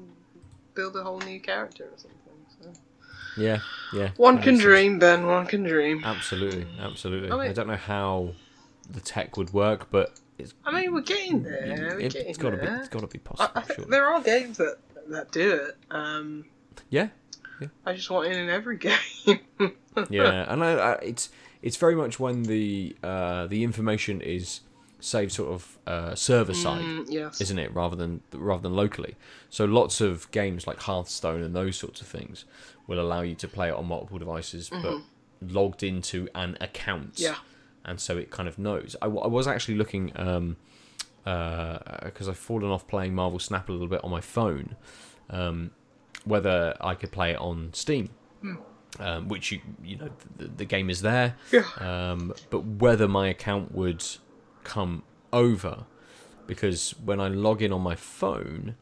[0.76, 2.20] build a whole new character or something.
[2.62, 2.72] So.
[3.38, 3.60] Yeah,
[3.94, 4.10] yeah.
[4.18, 4.62] One can sense.
[4.62, 5.26] dream, Ben.
[5.26, 6.04] One can dream.
[6.04, 7.32] Absolutely, absolutely.
[7.32, 8.34] I mean- I don't know how
[8.90, 11.94] the tech would work, but it's I mean, we're getting there.
[11.96, 13.52] We're it, getting has got to be it's got to be possible.
[13.56, 13.92] I think surely.
[13.92, 14.78] there are games that
[15.08, 15.78] that do it.
[15.90, 16.46] Um,
[16.90, 17.08] Yeah,
[17.86, 19.00] I just want it in every game.
[20.10, 21.30] yeah, and I, I, it's
[21.62, 24.62] it's very much when the uh, the information is
[25.00, 27.42] saved sort of uh, server side, Mm, yes.
[27.42, 29.16] isn't it, rather than rather than locally.
[29.50, 32.46] So lots of games like Hearthstone and those sorts of things
[32.88, 35.02] will allow you to play it on multiple devices, but
[35.42, 37.16] logged into an account.
[37.16, 37.24] Mm-hmm.
[37.24, 37.36] Yeah.
[37.86, 38.96] and so it kind of knows.
[39.02, 40.58] I was actually looking um,
[41.24, 44.76] because I've fallen off playing Marvel Snap a little bit on my phone,
[45.30, 45.72] um,
[46.26, 48.10] whether I could play it on Steam,
[49.00, 51.66] um, which you you know the, the game is there, Yeah.
[51.80, 54.04] um, but whether my account would
[54.64, 55.04] come
[55.34, 55.86] over,
[56.48, 58.76] because when I log in on my phone,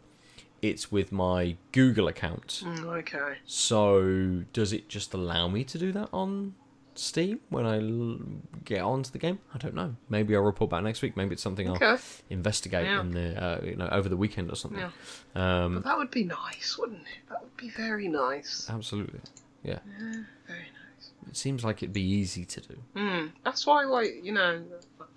[0.62, 2.64] it's with my Google account.
[2.66, 3.38] Mm, okay.
[3.46, 6.56] So does it just allow me to do that on
[7.00, 8.20] Steam when I l-
[8.66, 9.40] get onto the game?
[9.54, 9.96] I don't know.
[10.10, 11.16] Maybe I'll report back next week.
[11.16, 13.02] Maybe it's something I'll investigate Yeah.
[13.02, 14.80] in the uh, you know over the weekend or something.
[14.82, 15.64] Yeah.
[15.66, 17.30] Um, But that would be nice, wouldn't it?
[17.30, 18.70] That would be very nice.
[18.70, 19.22] absolutely.
[19.64, 19.80] Yeah.
[20.00, 21.12] Yeah, very nice.
[21.30, 22.76] It seems like it'd be easy to do.
[22.96, 24.64] Mm, that's why, like, you know,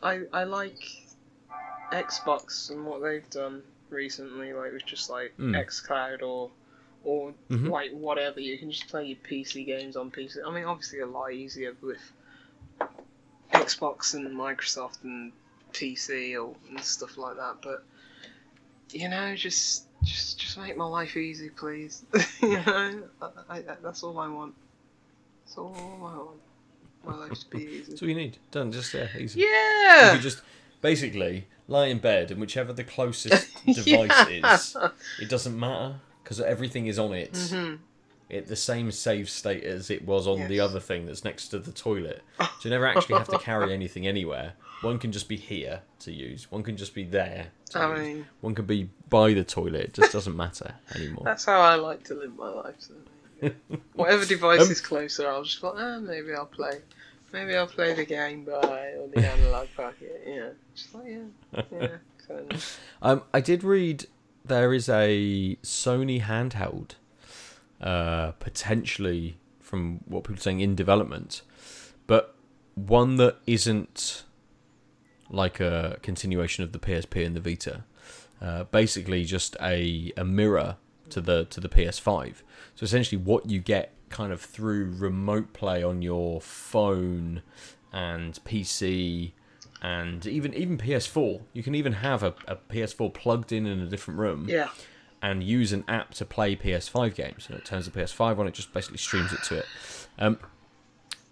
[0.02, 0.80] I I like
[1.92, 5.54] Xbox and what they've done recently, like with just like Mm.
[5.56, 6.50] XCloud or
[7.04, 7.68] or Mhm.
[7.70, 8.40] like whatever.
[8.40, 10.38] You can just play your PC games on PC.
[10.46, 12.00] I mean, obviously a lot easier with
[13.52, 15.32] Xbox and Microsoft and
[15.72, 17.56] PC or and stuff like that.
[17.62, 17.84] But
[18.90, 22.04] you know, just just just make my life easy, please.
[22.42, 24.54] you know, I, I, that's all I want.
[25.44, 26.40] That's all I want.
[27.04, 27.90] My life to be easy.
[27.90, 28.38] That's all you need.
[28.50, 28.72] Done.
[28.72, 29.40] Just yeah, easy.
[29.40, 30.12] Yeah.
[30.14, 30.42] could just
[30.80, 34.76] basically lie in bed and whichever the closest device is,
[35.20, 36.00] it doesn't matter
[36.38, 37.36] because everything is on it.
[37.36, 37.74] hmm
[38.30, 41.58] It the same save state as it was on the other thing that's next to
[41.58, 42.22] the toilet.
[42.38, 44.54] So you never actually have to carry anything anywhere.
[44.80, 46.50] One can just be here to use.
[46.50, 47.48] One can just be there.
[47.70, 47.98] To I use.
[48.00, 49.82] mean, One can be by the toilet.
[49.88, 51.22] It just doesn't matter anymore.
[51.24, 52.74] that's how I like to live my life.
[52.78, 52.94] So
[53.42, 53.50] go.
[53.94, 56.80] Whatever device Um, is closer, I'll just like, ah, maybe I'll play.
[57.32, 60.22] Maybe I'll play the Game Boy or the Analogue Pocket.
[60.26, 61.88] Yeah, just like yeah, yeah.
[62.28, 62.78] Kind of.
[63.02, 64.06] Um, I did read
[64.44, 66.92] there is a Sony handheld,
[67.80, 71.42] uh, potentially from what people are saying in development,
[72.06, 72.34] but
[72.74, 74.24] one that isn't
[75.30, 77.84] like a continuation of the PSP and the Vita.
[78.40, 80.76] Uh, basically, just a, a mirror
[81.10, 82.36] to the to the PS5.
[82.74, 87.42] So essentially, what you get kind of through remote play on your phone
[87.92, 89.32] and PC
[89.82, 91.42] and even even PS4.
[91.52, 94.68] You can even have a, a PS4 plugged in in a different room Yeah.
[95.20, 97.46] and use an app to play PS5 games.
[97.50, 99.66] And it turns the PS5 on, it just basically streams it to it.
[100.18, 100.38] Um,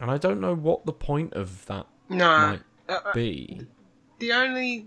[0.01, 2.27] and I don't know what the point of that No.
[2.39, 3.67] might Uh, uh, be.
[4.19, 4.87] the only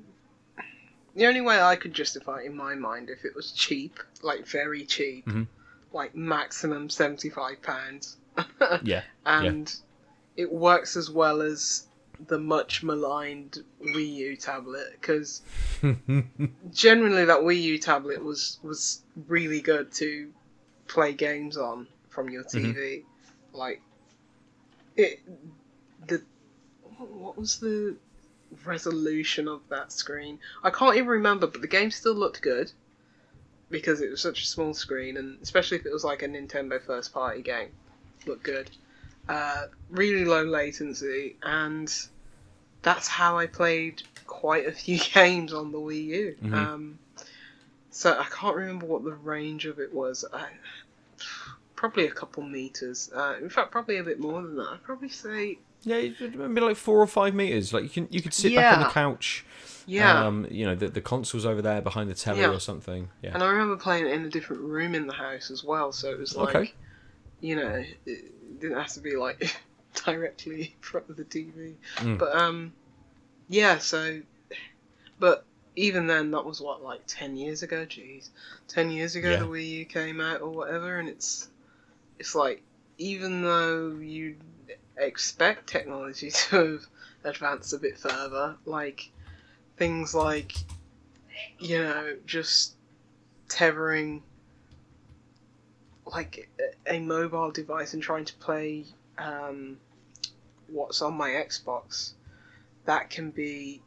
[1.16, 4.48] the only way I could justify it in my mind if it was cheap, like
[4.48, 5.48] very cheap, Mhm.
[5.94, 8.18] like maximum seventy five pounds,
[8.84, 9.04] Yeah.
[9.26, 9.74] and
[10.36, 11.86] it works as well as
[12.28, 15.42] the much maligned Wii U tablet because
[16.72, 20.32] generally that Wii U tablet was was really good to
[20.88, 23.04] play games on from your TV.
[23.54, 23.82] Like
[24.96, 25.20] it,
[26.08, 26.22] the
[26.98, 27.96] what was the
[28.66, 30.40] resolution of that screen?
[30.64, 32.72] I can't even remember, but the game still looked good
[33.70, 36.82] because it was such a small screen, and especially if it was like a Nintendo
[36.82, 37.70] first party game,
[38.28, 38.70] looked good.
[39.28, 41.92] Uh, really low latency, and
[42.84, 46.36] that's how I played quite a few games on the Wii U.
[46.44, 46.54] Mhm.
[46.54, 47.00] Um,
[47.90, 50.24] so I can't remember what the range of it was.
[50.34, 50.48] I,
[51.76, 53.10] probably a couple meters.
[53.16, 54.70] Uh, in fact, probably a bit more than that.
[54.74, 57.74] I'd probably say Yeah, it would maybe like four or five meters.
[57.74, 59.46] Like you can you could sit back on the couch.
[59.86, 60.26] yeah.
[60.26, 62.52] Um, you know the the console's over there behind the telly Yeah.
[62.52, 63.10] or something.
[63.22, 63.32] Yeah.
[63.34, 66.10] And I remember playing it in a different room in the house as well, so
[66.12, 66.74] it was like, Okay.
[67.42, 69.56] you know, it didn't have to be like
[70.06, 71.74] directly in front of the TV.
[71.98, 72.18] Mm.
[72.18, 72.74] But um,
[73.50, 73.78] yeah.
[73.78, 74.22] So,
[75.20, 77.86] but even then, that was what like ten years ago.
[77.86, 78.30] Jeez,
[78.68, 79.40] ten years ago Yeah.
[79.40, 81.50] the Wii U came out or whatever, and it's
[82.20, 82.62] it's like
[82.98, 84.36] even though you
[84.98, 86.86] expect technology to have
[87.24, 89.10] advanced a bit further, like
[89.78, 90.54] things like
[91.60, 92.76] you know just
[93.50, 94.22] tethering
[96.06, 96.50] like
[96.88, 98.86] a a mobile device and trying to play
[99.18, 99.78] um,
[100.68, 102.14] what's on my Xbox,
[102.86, 103.82] that can be.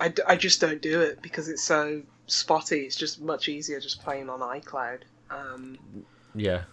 [0.00, 2.80] I, d- I just don't do it because it's so spotty.
[2.80, 5.00] It's just much easier just playing on XCloud.
[5.30, 5.78] um,
[6.34, 6.64] Yeah.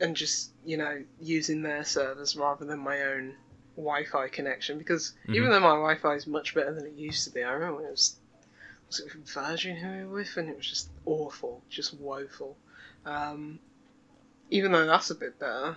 [0.00, 3.34] and just you know using their servers rather than my own
[3.76, 4.78] Wi-Fi connection.
[4.78, 7.76] Because even though my Wi-Fi is much better than it used to be, I remember
[7.76, 8.16] when it was
[8.88, 12.56] was it Virgin who we were with, and it was just awful, just woeful.
[13.04, 13.58] Um,
[14.50, 15.76] even though that's a bit better,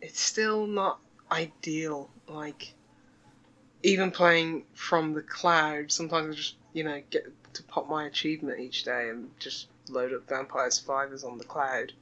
[0.00, 0.98] it's still not
[1.30, 2.10] ideal.
[2.28, 2.74] Like
[3.82, 8.60] even playing from the cloud, sometimes I just you know get to pop my achievement
[8.60, 11.92] each day and just load up Vampire Survivors on the cloud.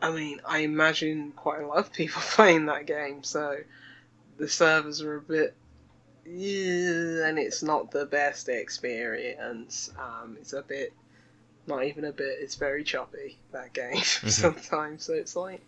[0.00, 3.58] I mean, I imagine quite a lot of people playing that game, so
[4.36, 5.54] the servers are a bit,
[6.26, 9.92] yeah, and it's not the best experience.
[9.96, 10.92] Um, it's a bit,
[11.68, 12.38] not even a bit.
[12.40, 15.04] It's very choppy that game sometimes.
[15.04, 15.62] So it's like,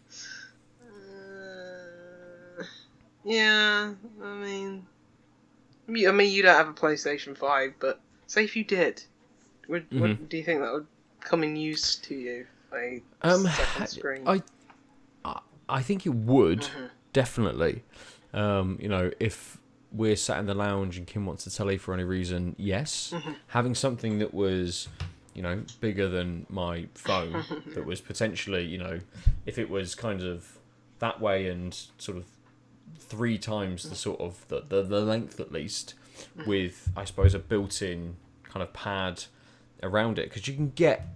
[3.24, 3.92] yeah.
[4.22, 4.86] I mean,
[5.88, 9.02] I mean, you don't have a PlayStation Five, but say if you did,
[9.68, 10.86] would, would do you think that would
[11.20, 12.46] come in use to you?
[12.72, 14.22] A Um, second screen.
[14.26, 14.42] I,
[15.24, 16.90] I, I think it would Mhm.
[17.12, 17.82] definitely.
[18.32, 19.59] Um, you know, if
[19.92, 23.12] we're sat in the lounge and Kim wants to telly for any reason, yes.
[23.14, 23.36] Mhm.
[23.48, 24.88] Having something that was,
[25.34, 27.44] you know, bigger than my phone,
[27.74, 28.98] that was potentially, you know,
[29.46, 30.59] if it was kind of
[30.98, 32.24] that way and sort of
[33.09, 35.94] three times the sort of the the, the length at least,
[36.46, 39.24] with I suppose a built-in kind of pad
[39.82, 41.07] around it, because you can get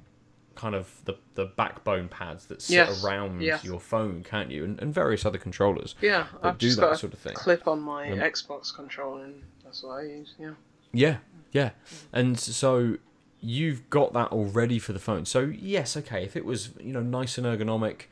[0.54, 3.64] kind of the the backbone pads that sit Yes, around yes.
[3.64, 4.64] your phone, can't you?
[4.64, 7.34] And, and various other controllers Yeah, I've do just that sort of thing.
[7.34, 10.34] clip on my Um, Xbox controller, and that's what I use.
[10.38, 10.54] Yeah.
[10.92, 11.16] Yeah,
[11.52, 11.70] yeah.
[12.12, 12.96] And so
[13.40, 15.24] you've got that already for the phone.
[15.24, 18.06] So yes, okay, if it was, you know, nice and ergonomic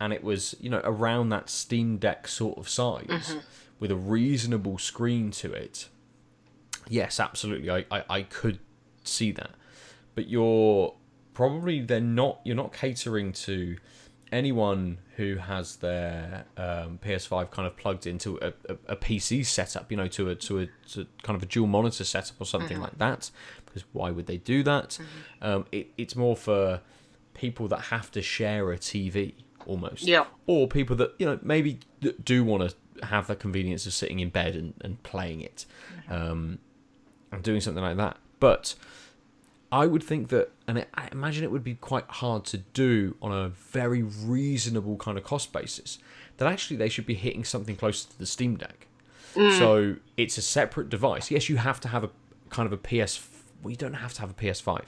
[0.00, 3.36] and it was, you know, around that Steam Deck sort of size
[3.80, 5.88] with a reasonable screen to it,
[6.88, 7.70] yes, absolutely.
[7.70, 8.58] I, I, I could
[9.04, 9.50] see that.
[10.14, 10.94] But you're
[11.34, 13.76] probably then not you're not catering to
[14.30, 19.90] anyone who has their um, PS5 kind of plugged into a, a, a PC setup,
[19.90, 22.80] you know, to a to a to kind of a dual monitor setup or something
[22.80, 23.30] like that.
[23.64, 24.98] Because why would they do that?
[25.42, 26.80] Um, it, it's more for
[27.34, 29.34] people that have to share a TV
[29.68, 30.24] almost, Yeah.
[30.48, 31.78] or people that you know maybe
[32.24, 35.64] do want to have the convenience of sitting in bed and, and playing it,
[36.10, 36.58] um,
[37.30, 38.16] and doing something like that.
[38.40, 38.74] But
[39.70, 43.30] I would think that, and I imagine it would be quite hard to do on
[43.32, 45.98] a very reasonable kind of cost basis.
[46.38, 48.86] That actually they should be hitting something closer to the Steam Deck.
[49.34, 51.30] So it's a separate device.
[51.30, 52.10] Yes, you have to have a
[52.50, 53.20] kind of a PS.
[53.62, 54.82] Well, you don't have to have a PS5.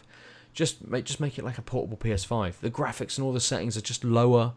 [0.53, 2.61] Just make just make it like a portable PS5.
[2.61, 4.53] The graphics and all the settings are just lower.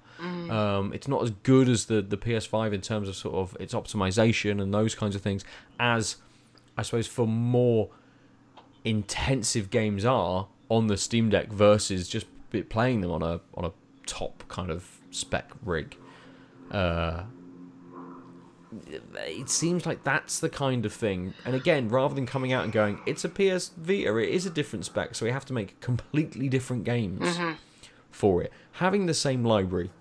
[0.51, 3.73] Um, it's not as good as the the PS5 in terms of sort of its
[3.73, 5.43] optimization and those kinds of things.
[5.79, 6.17] As
[6.77, 7.89] I suppose for more
[8.83, 12.25] intensive games are on the Steam Deck versus just
[12.69, 13.71] playing them on a on a
[14.05, 15.95] top kind of spec rig.
[16.71, 17.23] Uh,
[19.15, 21.33] it seems like that's the kind of thing.
[21.45, 24.49] And again, rather than coming out and going, it's a PS Vita, it is a
[24.49, 27.37] different spec, so we have to make completely different games
[28.11, 28.51] for it.
[28.73, 29.91] Having the same library,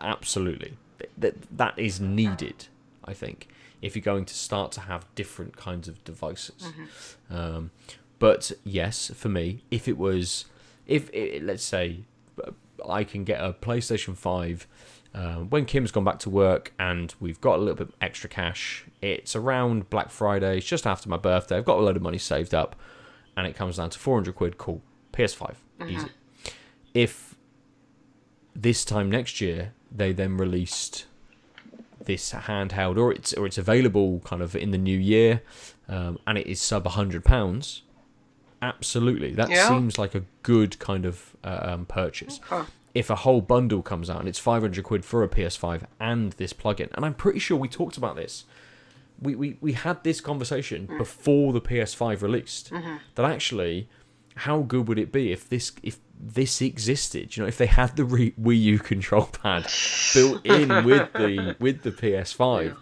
[0.00, 0.76] absolutely,
[1.18, 2.66] that that is needed.
[3.04, 3.48] I think
[3.82, 6.66] if you're going to start to have different kinds of devices.
[7.30, 7.70] Um,
[8.18, 10.44] but yes, for me, if it was,
[10.86, 12.00] if it, let's say
[12.44, 12.50] uh,
[12.86, 14.66] I can get a PlayStation Five.
[15.14, 18.84] Uh, when Kim's gone back to work and we've got a little bit extra cash,
[19.02, 21.56] it's around Black Friday, it's just after my birthday.
[21.56, 22.76] I've got a load of money saved up,
[23.36, 24.56] and it comes down to 400 quid.
[24.58, 24.82] Cool.
[25.12, 25.54] PS5.
[25.88, 26.08] Easy.
[26.94, 27.34] If
[28.54, 31.06] this time next year they then released
[32.04, 35.42] this handheld, or it's or it's available kind of in the new year,
[35.88, 37.82] um, and it is sub 100 pounds,
[38.62, 39.68] absolutely, that Yeah.
[39.68, 42.68] seems like a good kind of uh, um, purchase Okay.
[42.94, 46.52] If a whole bundle comes out and it's 500 quid for a PS5 and this
[46.52, 48.44] plugin, and I'm pretty sure we talked about this.
[49.20, 52.70] We, we, we had this conversation before the PS5 released.
[53.16, 53.88] That actually,
[54.34, 57.36] how good would it be if this if this existed?
[57.36, 59.66] You know, if they had the Re- Wii U control pad
[60.14, 62.76] built in with the with the PS5.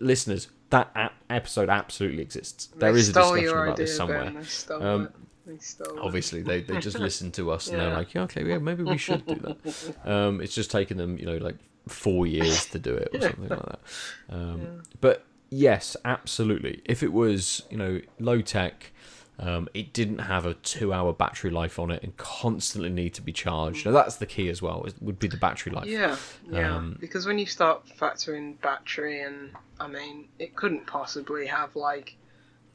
[0.00, 2.66] Listeners, that a- episode absolutely exists.
[2.76, 4.30] There They is a discussion about this somewhere.
[4.30, 5.08] Ben.
[5.52, 5.94] They stole it.
[5.96, 6.00] They.
[6.00, 8.98] Obviously, they, they just listen to us and they're like, yeah, okay, yeah, maybe we
[8.98, 9.94] should do that.
[10.04, 11.56] Um, it's just taken them, you know, like
[11.88, 13.80] four years to do it or something like that.
[14.30, 16.80] Um, But yes, absolutely.
[16.84, 18.92] If it was, you know, low tech,
[19.38, 23.32] um, it didn't have a two-hour battery life on it and constantly need to be
[23.32, 23.84] charged.
[23.84, 24.84] Now that's the key as well.
[24.84, 25.86] It Would be the battery life.
[25.86, 26.16] Yeah,
[26.50, 26.76] yeah.
[26.76, 29.50] Um, because when you start factoring battery, and
[29.80, 32.16] I mean, it couldn't possibly have like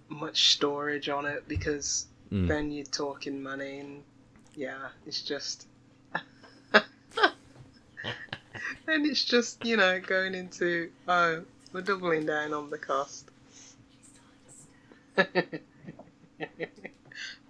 [0.09, 2.47] much storage on it because Mm.
[2.47, 4.03] then you're talking money, and
[4.55, 5.67] yeah, it's just
[6.73, 6.84] and
[9.05, 13.30] it's just you know going into oh we're doubling down on the cost.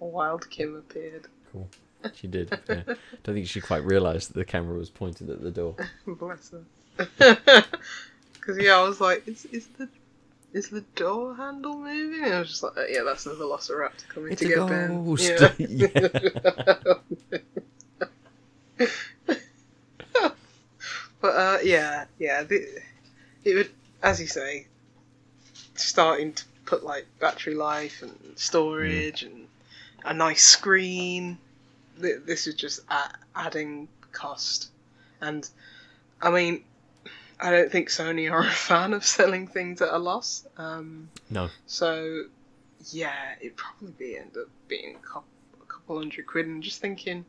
[0.00, 1.26] wild Kim appeared.
[1.52, 1.68] Cool.
[2.14, 2.58] She did.
[2.68, 2.82] Yeah.
[3.24, 5.74] Don't think she quite realised that the camera was pointed at the door.
[6.06, 6.64] Bless her.
[8.34, 9.88] Because yeah, I was like, is is the
[10.52, 12.24] is the door handle moving?
[12.24, 15.04] And I was just like, yeah, that's the Velociraptor coming It's to a get Ben.
[15.04, 15.32] ghost.
[21.20, 22.66] but uh, yeah, yeah, the,
[23.44, 23.70] it would,
[24.02, 24.66] as you say,
[25.74, 29.46] starting to put like battery life and storage and
[30.04, 31.38] a nice screen.
[31.98, 32.80] This is just
[33.34, 34.70] adding cost,
[35.20, 35.48] and
[36.22, 36.62] I mean,
[37.40, 40.46] I don't think Sony are a fan of selling things at a loss.
[40.56, 41.48] Um, No.
[41.66, 42.24] so,
[42.90, 45.24] yeah, it'd probably be end up being a couple,
[45.62, 46.46] a couple hundred quid.
[46.46, 47.24] And just thinking,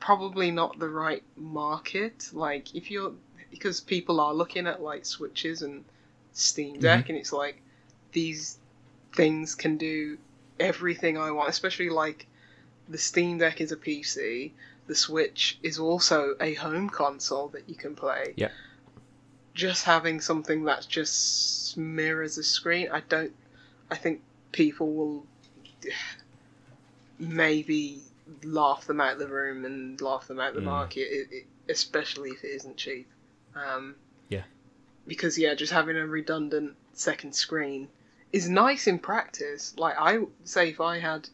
[0.00, 2.30] probably not the right market.
[2.32, 3.12] Like, if you're
[3.50, 5.84] because people are looking at like switches and
[6.32, 7.60] Steam Deck, and it's like
[8.12, 8.58] these
[9.14, 10.18] things can do
[10.60, 11.48] everything I want.
[11.48, 12.26] Especially like
[12.88, 14.52] the Steam Deck is a PC.
[14.88, 18.34] The Switch is also a home console that you can play.
[18.36, 18.50] Yeah.
[19.54, 23.32] Just having something that just mirrors a screen, I don't.
[23.90, 25.26] I think people will
[27.18, 28.00] maybe
[28.42, 30.64] laugh them out of the room and laugh them out of the Mm.
[30.64, 33.08] market, it, it, especially if it isn't cheap.
[33.54, 33.96] Um,
[34.28, 34.44] Yeah.
[35.06, 37.88] Because yeah, just having a redundant second screen
[38.32, 39.74] is nice in practice.
[39.78, 41.28] Like I say, if I had,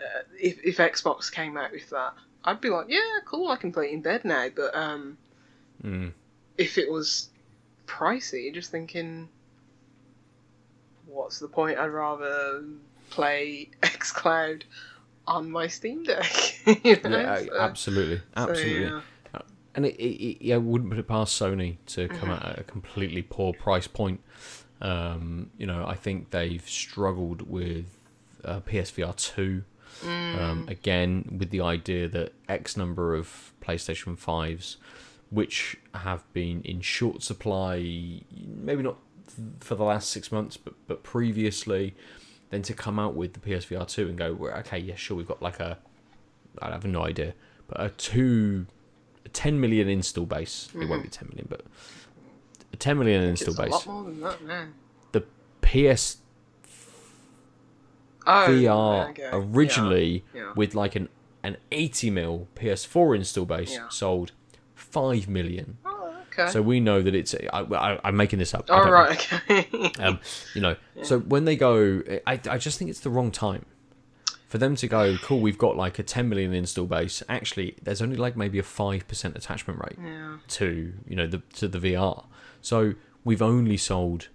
[0.00, 2.14] uh, if if Xbox came out with that,
[2.44, 4.48] I'd be like, yeah, cool, I can play it in bed now.
[4.54, 5.18] But um,
[5.84, 6.12] Mm.
[6.56, 7.28] if it was
[7.86, 9.28] pricey, just thinking,
[11.06, 11.78] what's the point?
[11.78, 12.64] I'd rather
[13.10, 14.62] play XCloud
[15.26, 16.26] on my Steam Deck.
[16.84, 17.18] you know?
[17.18, 18.82] Yeah, So- absolutely, so, absolutely.
[18.86, 19.00] yeah.
[19.74, 22.48] And it, it, it, I wouldn't put it past Sony to come Mm-hmm.
[22.48, 24.20] at a completely poor price point.
[24.80, 27.84] Um, you know, I think they've struggled with
[28.44, 29.62] uh, PSVR two.
[30.04, 30.40] Mm.
[30.40, 34.76] Um, again, with the idea that X number of PlayStation fives,
[35.30, 38.96] which have been in short supply, maybe not
[39.60, 41.94] for the last six months, but but previously,
[42.50, 45.28] then to come out with the PSVR two and go, well, okay, yeah, sure, we've
[45.28, 45.78] got like a,
[46.60, 47.34] I have no idea,
[47.66, 48.66] but a two,
[49.24, 50.68] a 10 million install base.
[50.74, 51.62] It won't be 10 million, but
[52.72, 53.70] a 10 million install base.
[53.70, 54.66] lot more than that now.
[55.12, 55.24] The
[55.60, 56.18] PS
[58.28, 59.30] Oh, VR okay.
[59.32, 60.52] originally Yeah, yeah.
[60.54, 61.08] with like an
[61.42, 63.88] an 80 mil PS4 install base Yeah.
[63.88, 64.32] sold
[64.74, 65.78] 5 million.
[65.84, 66.50] Oh, okay.
[66.50, 67.34] So we know that it's.
[67.52, 68.70] I, I'm making this up.
[68.70, 69.10] All don't know.
[69.10, 69.92] okay.
[69.98, 70.20] Um,
[70.54, 73.64] you know, so when they go, I, I just think it's the wrong time
[74.48, 75.16] for them to go.
[75.22, 77.22] Cool, we've got like a 10 million install base.
[77.28, 80.36] Actually, there's only like maybe a five percent attachment rate yeah.
[80.48, 82.24] to you know the to the VR.
[82.60, 84.28] So we've only sold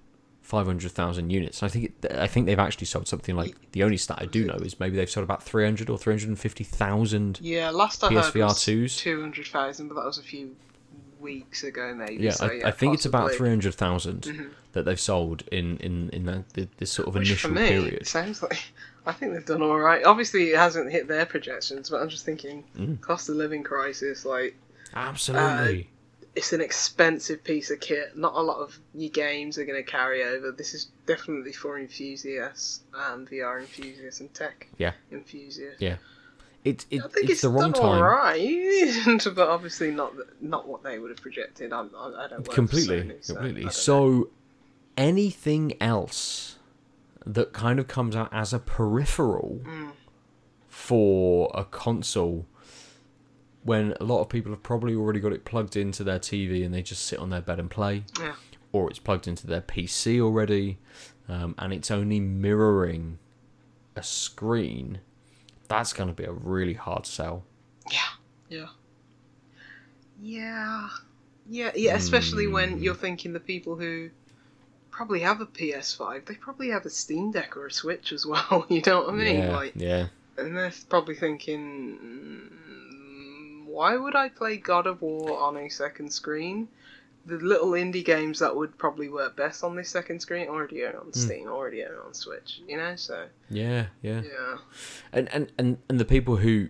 [0.43, 1.63] 500,000 units.
[1.63, 4.45] I think it, I think they've actually sold something like the only stat I do
[4.45, 7.39] know is maybe they've sold about 300 or 350,000.
[7.41, 8.97] Yeah, last I heard PSVR was 2s?
[8.99, 10.55] 200,000, but that was a few
[11.19, 12.23] weeks ago, maybe.
[12.23, 13.37] Yeah, so, I, I think it's about possibly.
[13.47, 16.43] 300,000 that they've sold in in in that,
[16.77, 18.07] this sort of Which initial for me period.
[18.07, 18.59] sounds like
[19.05, 20.03] I think they've done all right.
[20.03, 22.99] Obviously, it hasn't hit their projections, but I'm just thinking Mm.
[23.01, 24.25] cost of living crisis.
[24.25, 24.55] Like
[24.95, 25.89] Absolutely.
[26.35, 28.17] It's an expensive piece of kit.
[28.17, 30.51] Not a lot of new games are going to carry over.
[30.51, 34.93] This is definitely for enthusiasts, um, VR enthusiasts, and tech Yeah.
[35.11, 35.81] enthusiasts.
[35.81, 35.97] Yeah.
[36.63, 37.83] It, it, I think it's, it's, the wrong done time.
[37.83, 41.73] all right, but obviously not not what they would have projected.
[41.73, 43.71] I'm, I, I don't completely Sony, so completely don't know.
[43.71, 44.29] so
[44.95, 46.57] anything else
[47.25, 49.91] that kind of comes out as a peripheral Mm.
[50.69, 52.45] for a console
[53.63, 56.73] when a lot of people have probably already got it plugged into their TV and
[56.73, 58.35] they just sit on their bed and play Yeah.
[58.71, 60.77] or it's plugged into their PC already
[61.29, 63.17] um, and it's only mirroring
[63.95, 64.99] a screen
[65.69, 67.43] that's going to be a really hard sell
[67.89, 67.99] Yeah,
[68.49, 68.67] yeah,
[70.21, 70.89] yeah,
[71.49, 71.95] yeah, yeah.
[71.95, 72.83] Especially when Hmm.
[72.83, 74.09] you're thinking the people who
[74.91, 78.65] probably have a PS5, they probably have a Steam Deck or a Switch as well.
[78.69, 79.39] You know what I mean?
[79.39, 80.07] yeah Like, yeah
[80.37, 82.62] and they're probably thinking, mm,
[83.73, 86.67] why would I play God of War on a second screen?
[87.25, 90.95] The little indie games that would probably work best on this second screen already own
[90.95, 91.11] on Hmm.
[91.11, 92.61] Steam, already own on Switch.
[92.67, 94.57] You know, so yeah yeah yeah.
[95.13, 96.67] and and and, and the people who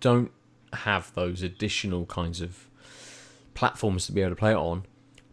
[0.00, 0.30] don't
[0.72, 2.68] have those additional kinds of
[3.54, 4.84] platforms to be able to play it on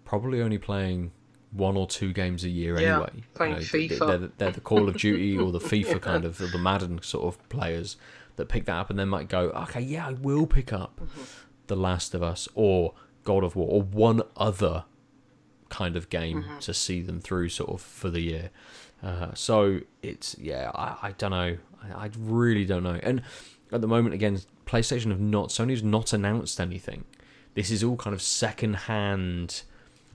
[0.06, 1.12] probably only playing
[1.52, 4.00] one or two games a year Yeah, anyway playing they- FIFA.
[4.08, 7.02] they're, the- they're the call of duty or the fifa kind of or the madden
[7.02, 7.98] sort of players
[8.38, 11.22] that pick that up and then might go, okay, yeah, I will pick up Mm-hmm.
[11.68, 14.84] The Last of Us or God of War or one other
[15.70, 16.60] kind of game Mm-hmm.
[16.60, 18.50] to see them through sort of for the year.
[19.04, 23.00] Uh, so it's yeah, I, I don't know, I, I really don't know.
[23.02, 23.22] And
[23.72, 27.06] at the moment, again, PlayStation have not Sony's not announced anything.
[27.54, 29.64] This is all kind of second-hand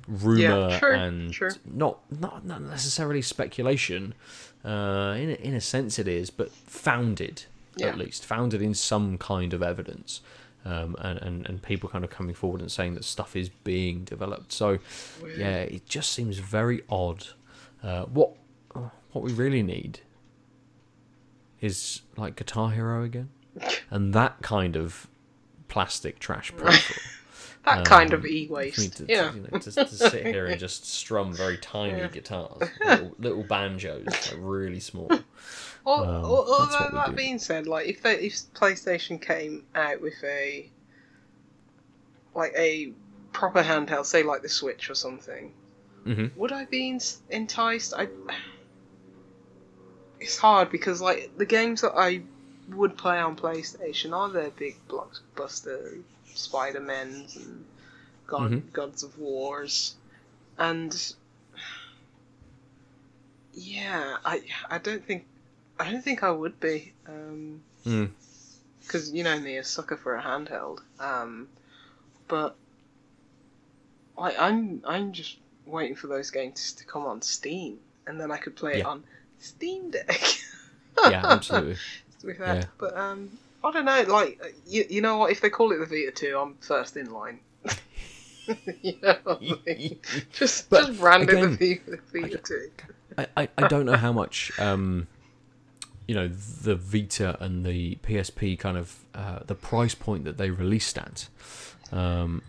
[0.06, 1.50] rumor Yeah, true, and true.
[1.64, 4.14] not not not necessarily speculation.
[4.64, 7.44] Uh, in a, in a sense, it is, but founded
[7.76, 7.88] Yeah.
[7.88, 10.20] at least, founded in some kind of evidence.
[10.64, 14.02] Um, and, and, and people kind of coming forward and saying that stuff is being
[14.02, 14.50] developed.
[14.52, 14.78] So,
[15.22, 15.38] Weird.
[15.38, 17.28] yeah, it just seems very odd.
[17.84, 18.30] Uh, what
[19.12, 20.00] what we really need
[21.60, 23.30] is like Guitar Hero again,
[23.90, 25.06] and that kind of
[25.68, 27.00] plastic trash peripheral.
[27.64, 28.96] That kind of Um, e for me waste.
[28.98, 29.34] to, Yeah.
[29.34, 32.06] you know, to, to sit here and just strum very tiny Yeah.
[32.08, 35.10] guitars, little, little banjos, like really small.
[35.86, 37.16] Al- Um, al- although that do.
[37.16, 40.70] being said, like if they, if PlayStation came out with a
[42.34, 42.92] like a
[43.32, 45.52] proper handheld, say like the Switch or something,
[46.04, 46.98] hmm would I be
[47.30, 47.94] enticed?
[47.96, 48.08] I.
[50.18, 52.22] It's hard because like the games that I
[52.68, 56.02] would play on PlayStation are their big blockbuster
[56.34, 57.64] Spider Men's and
[58.26, 58.72] God, Mhm.
[58.72, 59.94] Gods of Wars,
[60.58, 61.14] and
[63.52, 65.26] yeah, I I don't think
[65.78, 66.92] I don't think I would be.
[67.06, 68.10] Um, Mm.
[68.80, 70.80] because you know me, a sucker for a handheld.
[70.98, 71.48] Um,
[72.28, 72.56] but
[74.18, 78.36] I, I'm I'm just waiting for those games to come on Steam, and then I
[78.38, 79.04] could play it on
[79.38, 80.20] Steam Deck.
[81.04, 81.76] Yeah, absolutely.
[82.24, 82.56] With that.
[82.56, 82.64] Yeah.
[82.78, 84.02] But um, I don't know.
[84.08, 85.30] Like you, you know what?
[85.30, 87.40] If they call it the Vita Two, I'm first in line.
[88.82, 89.98] you know I mean?
[90.32, 92.70] Just But just again, the Vita, the Vita Two.
[93.18, 95.06] I, I, I don't know how much um,
[96.06, 100.50] you know the Vita and the PSP kind of uh, the price point that they
[100.50, 101.28] released at.
[101.92, 102.42] Um,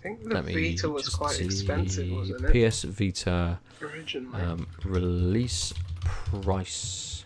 [0.00, 1.44] I think the Vita was quite see.
[1.44, 2.70] expensive, wasn't it?
[2.70, 4.42] PS Vita Originally.
[4.42, 5.72] um, release
[6.04, 7.24] price.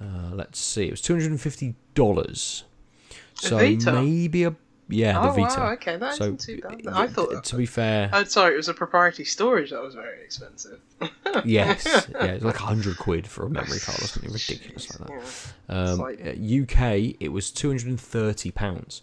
[0.00, 2.64] Uh, let's see, it was two hundred and fifty dollars.
[3.34, 3.92] So Vita?
[3.92, 4.54] maybe a
[4.88, 5.60] yeah oh the Vita.
[5.60, 6.86] wow, okay, that so not too bad.
[6.88, 7.44] I thought.
[7.44, 10.80] to be fair, Oh, sorry, it was a proprietary storage that was very expensive.
[11.44, 15.22] yes, yeah, it's like hundred quid for a memory card or something ridiculous like that.
[15.68, 15.74] Yeah.
[15.92, 19.02] Um, like- uh, UK, it was two hundred and thirty pounds,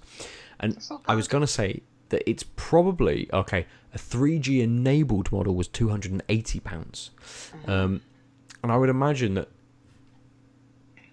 [0.60, 0.78] and
[1.08, 3.66] I was gonna say that it's probably okay.
[3.94, 7.12] A three G enabled model was two hundred and eighty pounds,
[7.54, 7.72] Mm-hmm.
[7.72, 8.02] um,
[8.64, 9.48] and I would imagine that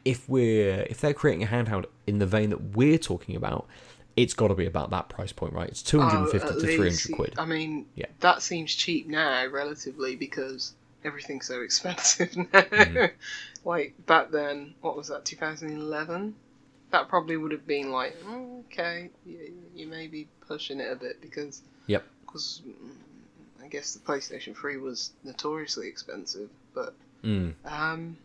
[0.05, 3.67] if we're if they're creating a handheld in the vein that we're talking about,
[4.17, 5.69] it's got to be about that price point, right?
[5.69, 7.07] It's two hundred and fifty Oh, at to three least.
[7.07, 7.35] hundred quid.
[7.39, 8.07] I mean, Yeah.
[8.21, 12.45] that seems cheap now, relatively, because everything's so expensive now.
[12.61, 13.13] Mm.
[13.65, 15.25] like back then, what was that?
[15.25, 16.35] 2011.
[16.91, 20.97] That probably would have been like, "Mm, okay, you, you may be pushing it a
[20.97, 21.63] bit because.
[21.87, 22.05] Yep.
[22.27, 22.63] Because
[23.63, 26.95] I guess the PlayStation 3 was notoriously expensive, but
[27.25, 27.55] Mm.
[27.65, 28.17] um,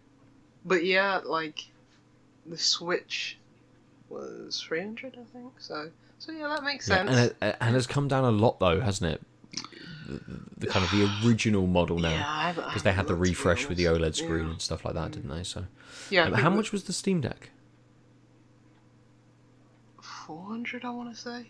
[0.66, 1.60] but yeah, like
[2.46, 3.38] the Switch
[4.10, 5.54] was 300, I think.
[5.60, 5.90] So
[6.20, 7.10] so yeah, that makes Yeah, sense.
[7.12, 9.22] and it, and has come down a lot though, hasn't it?
[10.08, 10.22] The,
[10.60, 12.12] the kind of the original model now.
[12.12, 13.86] Yeah, I haven't- I because they had the looked, to be refresh with the.
[13.86, 14.52] OLED screen Yeah.
[14.52, 15.44] and stuff like that, didn't they?
[15.44, 15.66] So,
[16.10, 17.50] Yeah, Um, how much was the Steam Deck?
[20.02, 21.48] 400, I want to say.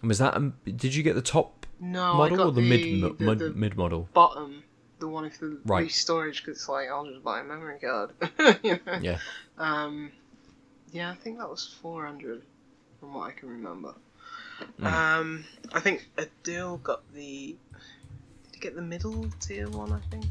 [0.00, 0.34] And was that?
[0.36, 3.50] Um, did you get the top No, model or the, the, mid the, mid, the
[3.50, 4.08] mid model?
[4.14, 4.62] bottom,
[5.00, 5.90] the one with the right.
[5.90, 8.10] storage, because it's like I'll just buy a memory card.
[8.62, 8.98] you know?
[9.02, 9.18] Yeah.
[9.58, 10.12] Um,
[10.92, 12.42] yeah, I think that was 400,
[13.00, 13.94] from what I can remember.
[14.80, 14.92] Mm.
[14.92, 17.56] Um, I think Adil got the.
[18.44, 19.92] Did he get the middle tier one?
[19.92, 20.26] I think.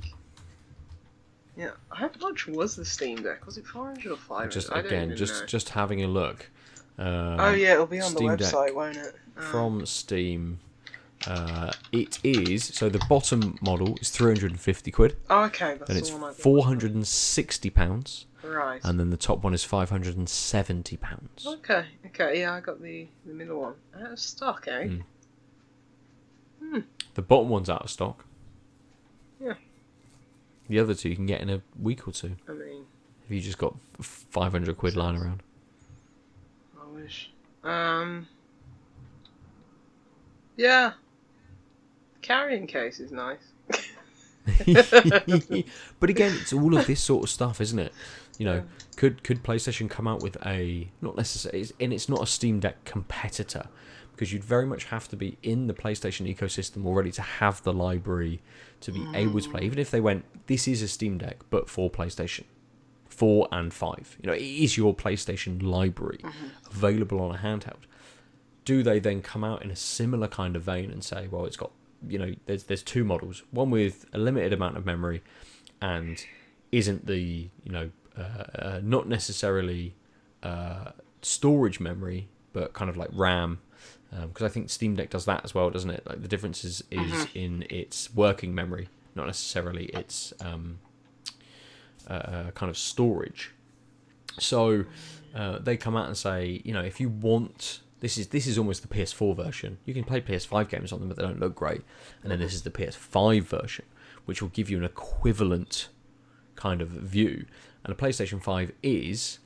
[1.55, 3.45] Yeah, how much was the Steam Deck?
[3.45, 4.51] Was it 400 or 500?
[4.51, 5.45] Just again, just know.
[5.47, 6.49] just having a look.
[6.99, 9.15] Uh, Oh yeah, it'll be on Steam the Deck website, won't it?
[9.37, 10.59] Um, From Steam,
[11.25, 15.75] uh, it is so the bottom model is three hundred and fifty quid, Oh, okay,
[15.79, 16.35] that's the it's one I got.
[16.35, 18.79] four hundred and sixty pounds, Right.
[18.83, 21.45] and then the top one is five hundred and seventy pounds.
[21.45, 23.73] Okay, okay, yeah, I got the, the middle one.
[23.99, 24.83] Out of stock, eh?
[24.83, 25.03] Mm.
[26.61, 26.79] Hmm.
[27.15, 28.25] The bottom one's out of stock.
[29.39, 29.53] Yeah.
[30.67, 32.85] The other two you can get in a week or two I mean,
[33.25, 35.43] if you just got five hundred quid lying around.
[36.79, 37.31] I wish.
[37.63, 38.27] Um.
[40.55, 40.93] Yeah.
[42.21, 43.51] Carrying case is nice.
[45.99, 47.93] but again, it's all of this sort of stuff, isn't it?
[48.37, 48.63] You know,
[48.95, 52.83] could could PlayStation come out with a not necessarily, and it's not a Steam Deck
[52.85, 53.67] competitor
[54.11, 57.73] because you'd very much have to be in the PlayStation ecosystem already to have the
[57.73, 58.41] library
[58.81, 59.61] to be able to play.
[59.61, 59.65] Mm.
[59.65, 62.45] Even if they went, this is a Steam Deck, but for PlayStation,
[63.07, 64.17] four and five.
[64.21, 66.47] You know, it is your PlayStation library mm-hmm.
[66.71, 67.85] available on a handheld.
[68.65, 71.57] Do they then come out in a similar kind of vein and say, well, it's
[71.57, 71.71] got
[72.07, 75.23] you know, there's there's two models, one with a limited amount of memory,
[75.81, 76.23] and
[76.71, 79.95] isn't the you know uh, uh, not necessarily
[80.43, 80.91] uh,
[81.21, 83.59] storage memory, but kind of like RAM.
[84.09, 86.01] Because I think Steam Deck does that as well, doesn't it?
[86.07, 90.79] Like the difference is, is in its working memory, not necessarily its um,
[92.09, 93.51] uh, uh, kind of storage.
[94.39, 94.85] So
[95.35, 98.57] uh, they come out and say, you know, if you want this is this is
[98.57, 99.77] almost the PS4 version.
[99.85, 101.81] You can play PS5 games on them, but they don't look great.
[102.21, 103.85] And then this is the PS5 version,
[104.25, 105.89] which will give you an equivalent
[106.55, 107.45] kind of view.
[107.87, 109.39] And a PlayStation 5 is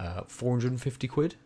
[0.00, 1.36] uh, 450 quid,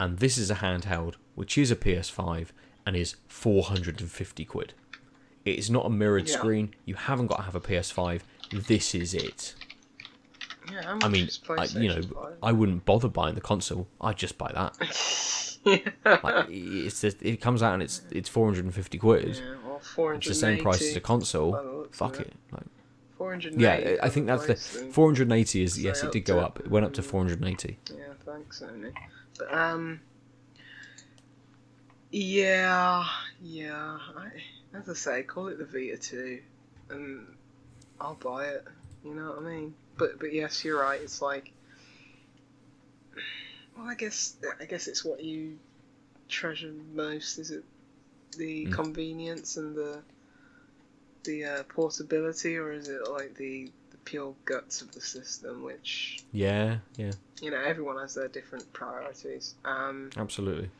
[0.00, 2.48] and this is a handheld, which is a PS5
[2.86, 4.72] and is 450 quid.
[5.44, 6.36] It is not a mirrored Yeah.
[6.38, 6.74] screen.
[6.86, 8.22] You haven't got to have a PS5.
[8.52, 9.54] This is it.
[10.72, 13.86] Yeah, I mean, I, you know, PlayStation I wouldn't bother buying the console.
[14.00, 14.76] I'd just buy that.
[14.76, 15.36] 5?
[15.66, 19.36] Like, it's just, it comes out and it's it's 450 quid.
[19.36, 20.16] yeah, well, 480.
[20.16, 21.52] It's the same price as a console.
[21.52, 22.28] by the looks of Fuck it.
[22.28, 22.32] it.
[22.50, 22.62] Like,
[23.20, 23.62] 480.
[23.62, 26.58] yeah, I think that's the 480 is yes, it did go to- up.
[26.60, 27.78] It went up to 480.
[27.94, 28.94] Yeah, thanks, Sony.
[29.38, 30.00] But um,
[32.10, 33.04] yeah,
[33.42, 33.98] yeah.
[34.16, 34.28] I,
[34.74, 36.40] as I say, call it the Vita two,
[36.88, 37.26] and
[38.00, 38.66] I'll buy it.
[39.04, 39.74] You know what I mean?
[39.98, 41.00] But but yes, you're right.
[41.02, 41.52] It's like,
[43.76, 45.58] well, I guess I guess it's what you
[46.28, 47.38] treasure most.
[47.38, 47.64] Is it
[48.38, 48.72] the Mm.
[48.72, 50.00] convenience and the
[51.24, 56.22] the uh, portability, or is it like the the pure guts of the system, which
[56.32, 59.54] Yeah, yeah, you know, everyone has their different priorities.
[59.64, 60.70] Um, absolutely.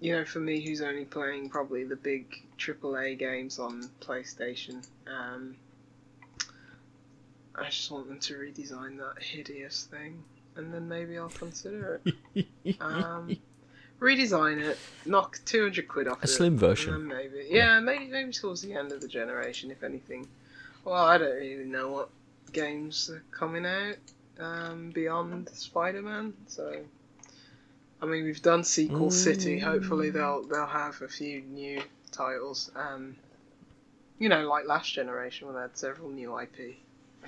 [0.00, 5.56] you know, for me, who's only playing probably the big AAA games on PlayStation, um,
[7.54, 10.22] I just want them to redesign that hideous thing,
[10.56, 12.00] and then maybe I'll consider
[12.34, 12.46] it.
[12.80, 13.36] um,
[14.02, 17.06] redesign it, knock two hundred quid off A it, slim version.
[17.06, 20.28] maybe, yeah, maybe maybe towards the end of the generation, if anything.
[20.84, 22.08] Well, I don't really know what
[22.52, 23.96] games are coming out
[24.38, 26.76] um, beyond Spider-Man, so.
[28.00, 29.60] I mean, we've done Sequel City.
[29.60, 30.14] Hopefully, Mm.
[30.14, 31.80] they'll they'll have a few new
[32.10, 32.68] titles.
[32.74, 33.14] Um,
[34.18, 36.78] you know, like last generation when they had several new IP.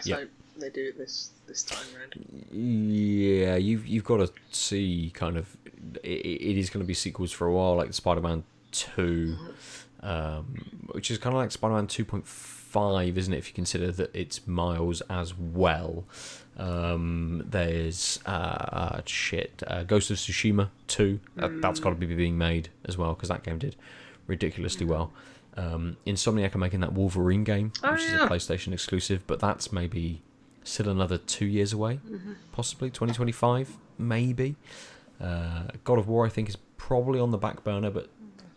[0.00, 0.24] So Yeah.
[0.56, 2.14] They do it this this time around.
[2.52, 5.56] Yeah, you've you've got to see kind of
[6.02, 9.36] it, it is going to be sequels for a while, like Spider-Man Two,
[10.02, 10.44] um,
[10.92, 13.38] which is kind of like Spider-Man Two point five, isn't it?
[13.38, 16.04] If you consider that it's Miles as well.
[16.56, 21.18] Um, there's uh, uh, shit, uh, Ghost of Tsushima Two.
[21.36, 23.74] That, That's got to be being made as well because that game did
[24.28, 25.12] ridiculously well.
[25.56, 29.72] Um, Insomniac are making that Wolverine game, Oh, which is a PlayStation exclusive, but that's
[29.72, 30.22] maybe
[30.64, 32.00] still another two years away,
[32.52, 34.56] possibly 2025, maybe.
[35.20, 38.08] Uh, God of War, I think, is probably on the back burner, but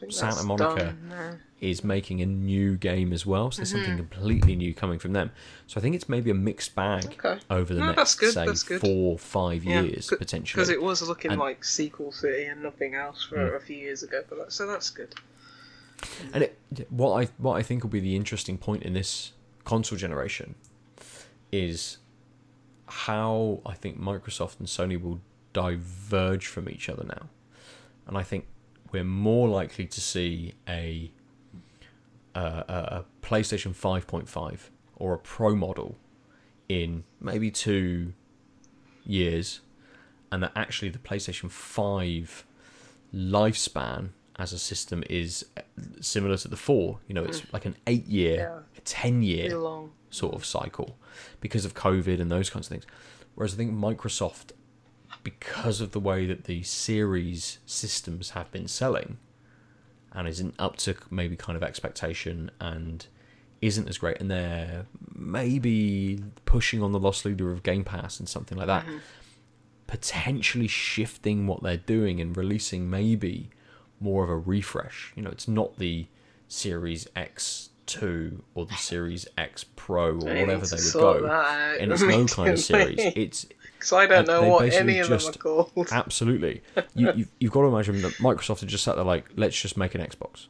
[0.09, 0.95] Santa Monica.
[1.09, 3.49] done is making a new game as well.
[3.51, 3.77] So there's Mm-hmm.
[3.85, 5.31] something completely new coming from them.
[5.65, 7.39] So I think it's maybe a mixed bag Okay.
[7.49, 8.79] over the No, next, say, that's good.
[8.79, 10.59] four, five Yeah, years c- potentially.
[10.61, 13.55] Because it was looking And- like Sequel City and nothing else for Mm.
[13.55, 15.15] a few years ago, but that, so that's good.
[16.31, 16.59] And it,
[16.91, 19.31] what I what I think will be the interesting point in this
[19.65, 20.53] console generation
[21.51, 21.97] is
[22.87, 25.19] how I think Microsoft and Sony will
[25.53, 27.29] diverge from each other now,
[28.05, 28.45] and I think
[28.91, 31.11] we're more likely to see a
[32.35, 35.97] a, a PlayStation five point five or a Pro model
[36.69, 38.13] in maybe two
[39.05, 39.61] years,
[40.31, 42.45] and that actually the PlayStation five
[43.13, 45.61] lifespan as a system is uh,
[46.01, 46.99] similar to the four.
[47.07, 47.53] You know, it's mm.
[47.53, 48.59] like an eight year, Yeah.
[48.77, 49.91] a 10 year long.
[50.09, 50.97] Sort of cycle
[51.41, 52.85] because of COVID and those kinds of things.
[53.35, 54.51] Whereas I think Microsoft,
[55.23, 59.17] because of the way that the series systems have been selling,
[60.13, 63.05] and isn't up to maybe kind of expectation and
[63.61, 68.27] isn't as great, and they're maybe pushing on the loss leader of Game Pass and
[68.27, 68.97] something like that, mm-hmm.
[69.85, 73.49] potentially shifting what they're doing and releasing maybe
[73.99, 75.11] more of a refresh.
[75.15, 76.07] You know, it's not the
[76.47, 77.07] Series
[77.87, 81.21] X2 or the Series X Pro or whatever they would go.
[81.23, 82.99] that And it's no kind of series.
[83.15, 85.71] It's Because I don't know what any of them are called.
[85.91, 86.61] absolutely.
[86.93, 89.77] You, you've, you've got to imagine that Microsoft had just sat there like, let's just
[89.77, 90.47] make an Xbox.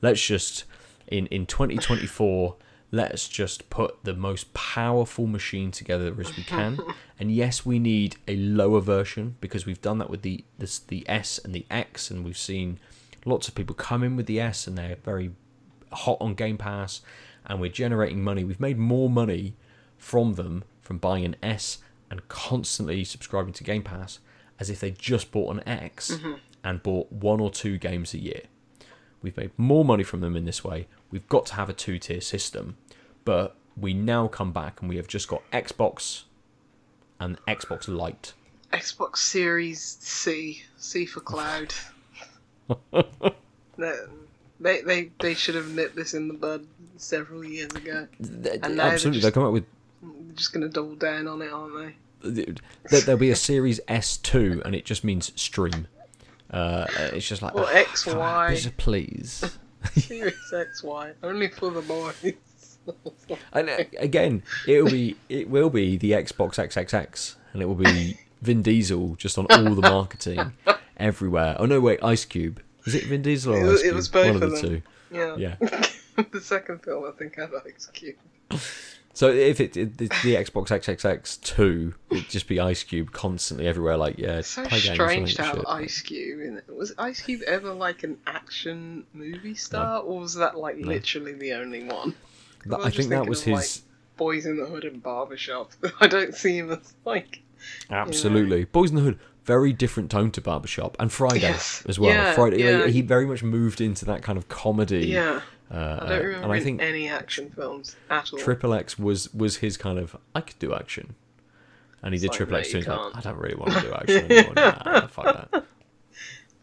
[0.00, 0.64] Let's just
[1.06, 2.56] in in 2024.
[2.94, 6.78] Let's just put the most powerful machine together as we can.
[7.18, 11.02] And yes, we need a lower version because we've done that with the this, the
[11.08, 12.78] S and the X, and we've seen
[13.24, 15.30] lots of people come in with the S, and they're very
[15.94, 17.00] hot on Game Pass,
[17.46, 18.44] and we're generating money.
[18.44, 19.54] We've made more money
[19.96, 21.78] from them from buying an S
[22.10, 24.18] and constantly subscribing to Game Pass
[24.58, 26.34] as if they just bought an X mm-hmm.
[26.62, 28.42] and bought one or two games a year.
[29.22, 30.88] We've made more money from them in this way.
[31.10, 32.76] We've got to have a two tier system,
[33.24, 36.24] but we now come back and we have just got Xbox
[37.20, 38.34] and Xbox Lite.
[38.72, 41.74] Xbox Series C, C for cloud.
[43.76, 43.94] they,
[44.62, 46.66] they they they should have nipped this in the bud
[46.96, 48.06] several years ago.
[48.20, 49.64] And Absolutely, they'll come up with
[50.02, 51.94] They're just gonna double down on it, aren't they?
[52.88, 55.88] there- there'll be a Series S2 and it just means stream.
[56.50, 59.44] Uh, it's just like Or "Oh, X, Y." please.
[59.96, 62.34] Series X, Y, only for the boys.
[63.52, 68.18] And uh, again, it'll be it will be the Xbox XXX, and it will be
[68.42, 70.52] Vin Diesel just on all the marketing
[70.96, 71.56] everywhere.
[71.58, 72.60] Oh no, wait, Ice Cube.
[72.84, 73.92] Was it Vin Diesel or Ice Cube?
[73.92, 74.60] it was both One of the them.
[74.60, 74.82] two.
[75.10, 75.36] yeah.
[75.36, 75.56] Yeah.
[76.32, 78.16] the second film, I think, had Ice Cube.
[79.14, 83.66] So if it, it it's the Xbox XXX two, it'd just be Ice Cube constantly
[83.66, 83.98] everywhere.
[83.98, 85.64] Like yeah, It's so play games, strange to have shit.
[85.68, 86.64] Ice Cube in it.
[86.74, 91.52] Was Ice Cube ever like an action movie star, or was that like literally the
[91.52, 92.14] only one?
[92.64, 93.82] But was I think that was of, like, his.
[94.16, 95.72] Boys in the Hood and Barbershop.
[96.00, 97.42] I don't see him as like.
[97.90, 98.64] Absolutely.
[98.64, 101.82] Boys in the Hood, very different tone to Barbershop and Friday Yes.
[101.88, 102.10] as well.
[102.10, 102.86] Yeah, Friday, yeah.
[102.86, 105.06] he very much moved into that kind of comedy.
[105.08, 105.40] Yeah,
[105.70, 108.38] Uh, I don't remember and I in think any action films at all.
[108.38, 111.14] Triple X was was his kind of I could do action,
[112.02, 112.78] and he did like, Triple X too.
[112.78, 113.16] He's like.
[113.16, 114.54] I don't really want to do action anymore.
[114.56, 115.64] Nah, fuck that.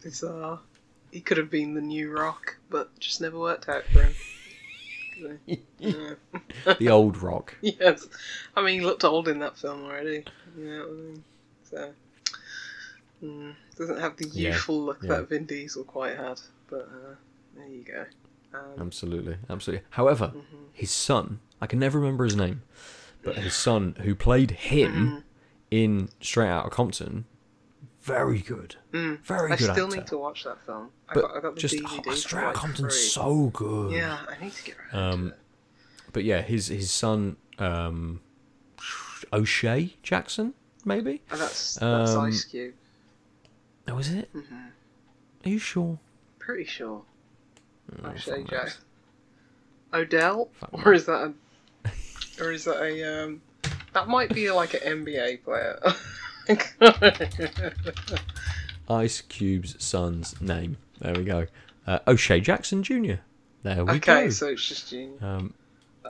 [0.04, 0.60] Bizarre.
[1.12, 4.14] He could have been the new Rock, but just never worked out for him.
[6.78, 7.56] The old Rock.
[7.62, 8.08] yes,
[8.56, 10.24] I mean he looked old in that film already.
[10.58, 11.24] You know what I mean?
[11.70, 11.94] So
[13.24, 15.10] mm, doesn't have the Yeah, youthful look yeah.
[15.10, 16.40] that Vin Diesel quite had.
[16.70, 17.16] But uh,
[17.56, 18.06] there you go.
[18.54, 19.86] Um, Absolutely, absolutely.
[19.92, 20.34] However,
[20.74, 22.64] his son, I can never remember his name,
[23.24, 25.24] but his son who played him
[25.70, 27.26] in Straight Outta Compton,
[28.02, 29.98] very good, mm, very I good I still actor.
[29.98, 30.90] need to watch that film.
[31.10, 32.04] I but got, I got the just DVD.
[32.08, 33.08] oh, Straight Outta Compton's free.
[33.10, 33.92] so good.
[33.92, 35.40] Yeah, I need to get around Um, to it.
[36.14, 38.22] But yeah, his his son, um,
[39.32, 40.56] O'Shea Jackson,
[40.86, 41.22] maybe.
[41.32, 42.74] Oh, that's that's um, Ice Cube.
[43.90, 44.30] Oh, is it?
[44.34, 44.68] hmm
[45.46, 45.98] Are you sure?
[46.38, 47.02] Pretty sure.
[48.04, 48.78] Oh, O'Shea fuck Jack.
[49.94, 51.34] Odell, Fuck or is that
[51.86, 51.90] a,
[52.44, 53.42] or is that a um?
[53.94, 55.80] That might be like an NBA player.
[58.90, 60.78] Ice Cube's son's name.
[61.00, 61.48] There we go.
[61.88, 63.14] Uh, O'Shea Jackson Jr.
[63.64, 64.18] There we okay, go.
[64.18, 65.18] Okay, so it's just Junior.
[65.22, 65.54] Um,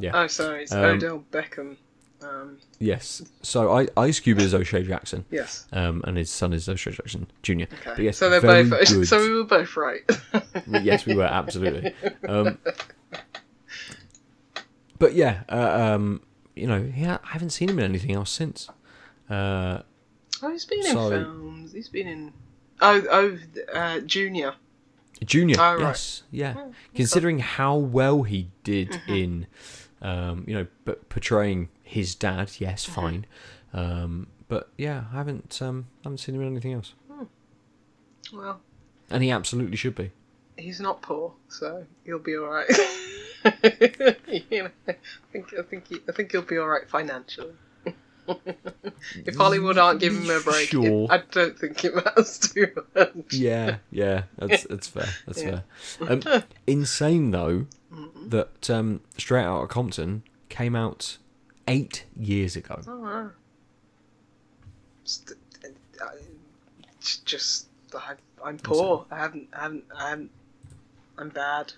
[0.01, 0.11] yeah.
[0.13, 1.77] Oh, sorry, it's Um, Odell Beckham.
[2.21, 3.21] Um, yes.
[3.41, 5.65] So I, Ice Cube is O'Shea Jackson, yes.
[5.71, 7.53] um, and his son is O'Shea Jackson Jr.
[7.61, 7.69] Okay.
[7.85, 8.69] But yes, so they're both.
[8.89, 9.07] good.
[9.07, 10.01] So we were both right.
[10.67, 11.93] yes, we were absolutely.
[12.27, 12.57] Um,
[14.97, 16.21] but yeah, uh, um,
[16.55, 18.69] you know, I haven't seen him in anything else since.
[19.29, 19.81] Uh,
[20.41, 21.71] oh, he's been So- in films.
[21.73, 22.33] He's been in.
[22.81, 23.37] Oh, oh,
[23.77, 24.55] uh, Junior.
[25.25, 25.79] Junior, Oh, right.
[25.81, 26.53] yes, yeah.
[26.57, 26.73] Oh.
[26.95, 29.13] Considering how well he did Mm-hmm.
[29.13, 29.47] in,
[30.01, 32.93] um, you know, but portraying his dad, yes, Mm-hmm.
[33.01, 33.25] fine.
[33.73, 36.93] Um, but yeah, I haven't um, haven't seen him in anything else,
[38.33, 38.61] Well,
[39.09, 40.11] and he absolutely should be.
[40.57, 42.67] he's not poor, so he'll be all right.
[44.51, 44.95] you know, I
[45.31, 47.53] think I think he, I think he'll be all right financially.
[49.25, 51.07] if Hollywood aren't giving him a break, it- Sure.
[51.09, 53.33] I don't think it matters too much.
[53.33, 55.09] Yeah, yeah, that's that's fair.
[55.25, 55.63] That's fair.
[56.07, 56.21] Um,
[56.67, 58.29] insane though Mm-hmm.
[58.29, 61.17] that um, Straight Outta Compton came out
[61.69, 62.81] eight years ago.
[62.87, 63.29] Oh, wow.
[65.05, 66.17] Just, uh, I-
[67.25, 68.13] just I,
[68.43, 69.05] I'm poor.
[69.11, 70.31] I haven't, I haven't, I haven't.
[71.17, 71.73] I'm bad.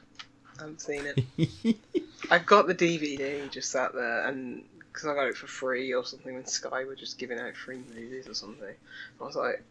[0.58, 1.76] I haven't seen it.
[2.32, 6.06] I've got the DVD just sat there, and because I got it for free or
[6.06, 8.74] something when Sky were just giving out free movies or something,
[9.20, 9.64] I was like,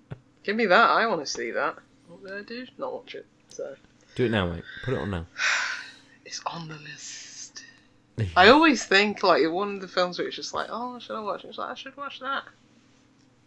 [0.43, 0.91] "Give me that!
[0.91, 1.77] I want to see that."
[2.09, 2.67] What did I do?
[2.79, 3.27] Not watch it.
[3.51, 3.77] So
[4.17, 4.65] Do it now, mate.
[4.85, 5.27] Put it on now.
[6.25, 7.20] it's on the list.
[8.37, 11.21] I always think like one of the films where it's just like, oh, should I
[11.21, 11.45] watch?
[11.45, 12.45] It's like I should watch that.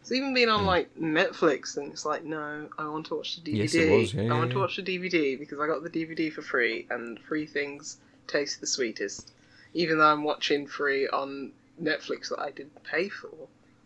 [0.02, 3.52] It's even been on like Netflix, and it's like, no, I want to watch the
[3.52, 3.58] DVD.
[3.58, 5.90] Yes, it was, yeah, I yeah, want to watch the DVD because I got the
[5.90, 7.98] DVD for free, and free things
[8.28, 9.32] taste the sweetest.
[9.74, 11.52] Even though I'm watching free on
[11.82, 13.30] Netflix that I didn't pay for,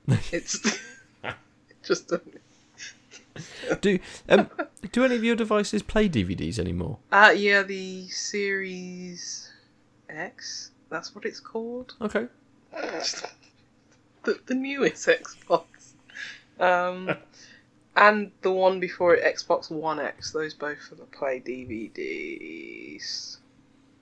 [0.31, 0.65] it's
[1.23, 1.35] it
[1.83, 2.11] just
[3.81, 4.49] Do um,
[4.91, 6.97] do any of your devices play DVDs anymore?
[7.11, 9.51] uh yeah the Series
[10.09, 10.71] X.
[10.89, 11.95] That's what it's called.
[12.01, 12.27] Okay.
[12.71, 15.65] the, the newest Xbox.
[16.59, 17.15] Um,
[17.95, 20.31] and the one before it, Xbox One X.
[20.31, 23.37] Those both for the play DVDs.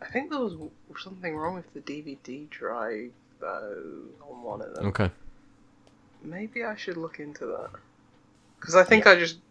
[0.02, 0.56] I think there was
[1.02, 3.84] something wrong with the DVD drive though
[4.30, 4.88] on one of them.
[4.88, 5.10] Okay.
[6.24, 7.70] Maybe I should look into that.
[8.60, 9.38] Because I think I just.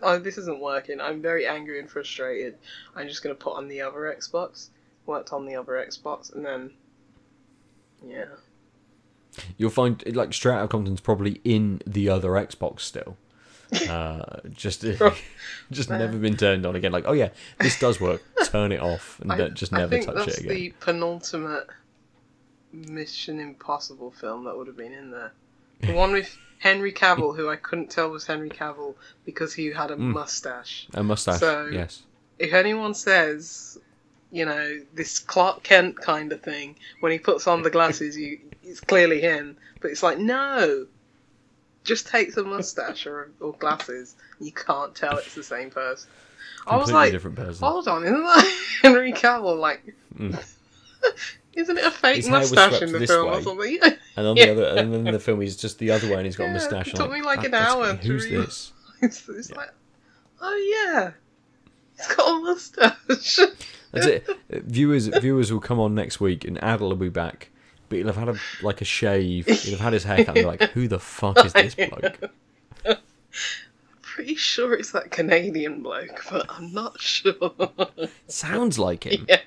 [0.00, 1.00] Oh, this isn't working.
[1.00, 2.56] I'm very angry and frustrated.
[2.94, 4.68] I'm just going to put on the other Xbox.
[5.06, 6.70] Worked on the other Xbox, and then.
[8.06, 8.26] Yeah.
[9.56, 13.16] You'll find like Straight Outta Compton's probably in the other Xbox still.
[13.90, 14.82] Uh, just
[15.72, 15.98] just Man.
[15.98, 16.92] never been turned on again.
[16.92, 18.22] Like, oh yeah, this does work.
[18.44, 20.48] Turn it off and I, just never touch it again.
[20.54, 21.66] the penultimate
[22.72, 25.32] Mission Impossible film that would have been in there.
[25.80, 29.90] The one with Henry Cavill, who I couldn't tell was Henry Cavill because he had
[29.90, 30.12] a Mm.
[30.12, 30.86] mustache.
[30.94, 31.40] A mustache.
[31.40, 32.02] So- yes.
[32.38, 33.78] if anyone says,
[34.32, 38.38] you know, this Clark Kent kind of thing, when he puts on the glasses, you
[38.64, 39.56] it's clearly him.
[39.80, 40.86] But it's like, no,
[41.84, 44.16] just take the mustache or, or glasses.
[44.40, 46.10] You can't tell it's the same person.
[46.66, 47.64] I was like, different person.
[47.64, 49.58] hold on, isn't that Henry Cavill?
[49.58, 50.34] Like, Mm.
[51.52, 53.36] isn't it a fake His mustache in the film way.
[53.38, 53.78] or something?
[54.16, 54.46] And on Yeah.
[54.46, 56.46] the other, and then in the film, he's just the other way, and he's got
[56.48, 56.88] a mustache.
[56.88, 58.72] it took me like an that's- hour to Who's this?
[59.02, 59.68] it's, it's like,
[60.40, 61.10] oh yeah,
[61.98, 63.38] he's got a mustache.
[63.96, 64.28] That's it.
[64.50, 67.50] Viewers, viewers will come on next week, and Adil will be back.
[67.88, 69.46] But he'll have had a like a shave.
[69.46, 70.28] He'll have had his haircut.
[70.28, 72.18] And be like, "Who the fuck is this bloke?"
[74.02, 77.34] Pretty sure it's that Canadian bloke, but I'm not sure.
[78.28, 79.40] Sounds like him, yeah,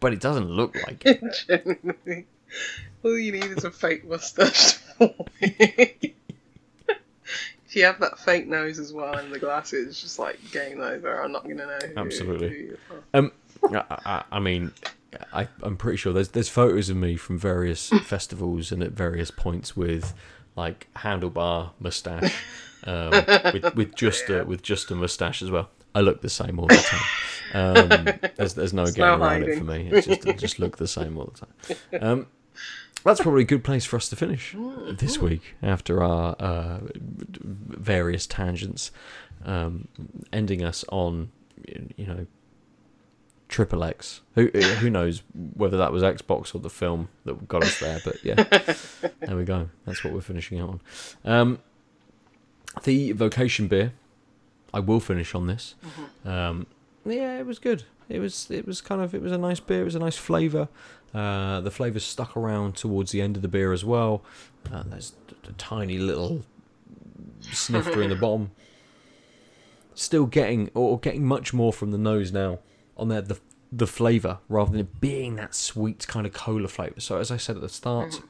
[0.00, 1.30] but it doesn't look like him.
[1.46, 2.26] genuinely.
[3.04, 4.78] All you need is a fake mustache.
[7.64, 11.22] If you have that fake nose as well and the glasses, just like game over.
[11.22, 11.78] I'm not gonna know.
[11.86, 12.66] Who, Absolutely.
[12.66, 13.02] who are.
[13.14, 13.32] Um,
[13.64, 14.72] I, I, I mean,
[15.32, 19.30] I, I'm pretty sure there's there's photos of me from various festivals and at various
[19.30, 20.14] points with
[20.56, 22.34] like handlebar mustache,
[22.84, 25.70] um, with with just a with just a mustache as well.
[25.94, 27.02] I look the same all the time.
[27.54, 29.90] Um, there's there's no There's getting no around it for me.
[29.92, 32.02] It's just it just look the same all the time.
[32.02, 32.26] Um,
[33.04, 34.54] that's probably a good place for us to finish
[34.92, 38.92] this week after our uh, various tangents,
[39.44, 39.88] um,
[40.32, 41.30] ending us on
[41.96, 42.26] you know
[43.52, 44.22] Triple X.
[44.34, 48.00] Who who knows whether that was Xbox or the film that got us there?
[48.02, 48.42] But yeah,
[49.20, 49.68] there we go.
[49.84, 50.80] That's what we're finishing out on.
[51.30, 51.58] Um,
[52.84, 53.92] the Vocation beer,
[54.72, 55.74] I will finish on this.
[56.24, 56.66] Um,
[57.04, 57.84] yeah, it was good.
[58.08, 59.82] It was it was kind of it was a nice beer.
[59.82, 60.68] It was a nice flavour.
[61.14, 64.22] Uh, the flavour stuck around towards the end of the beer as well.
[64.72, 65.12] Uh, there's
[65.44, 66.42] a, a tiny little
[67.42, 68.52] snifter in the bottom.
[69.94, 72.60] Still getting or getting much more from the nose now
[73.02, 73.38] on there the
[73.70, 77.00] the flavour rather than it being that sweet kind of cola flavour.
[77.00, 78.20] So as I said at the start,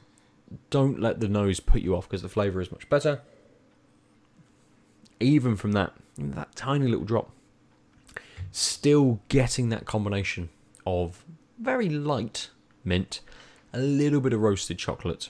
[0.69, 3.21] don't let the nose put you off because the flavour is much better.
[5.19, 7.31] Even from that that tiny little drop,
[8.51, 10.49] still getting that combination
[10.85, 11.23] of
[11.59, 12.49] very light
[12.83, 13.21] mint,
[13.73, 15.29] a little bit of roasted chocolate,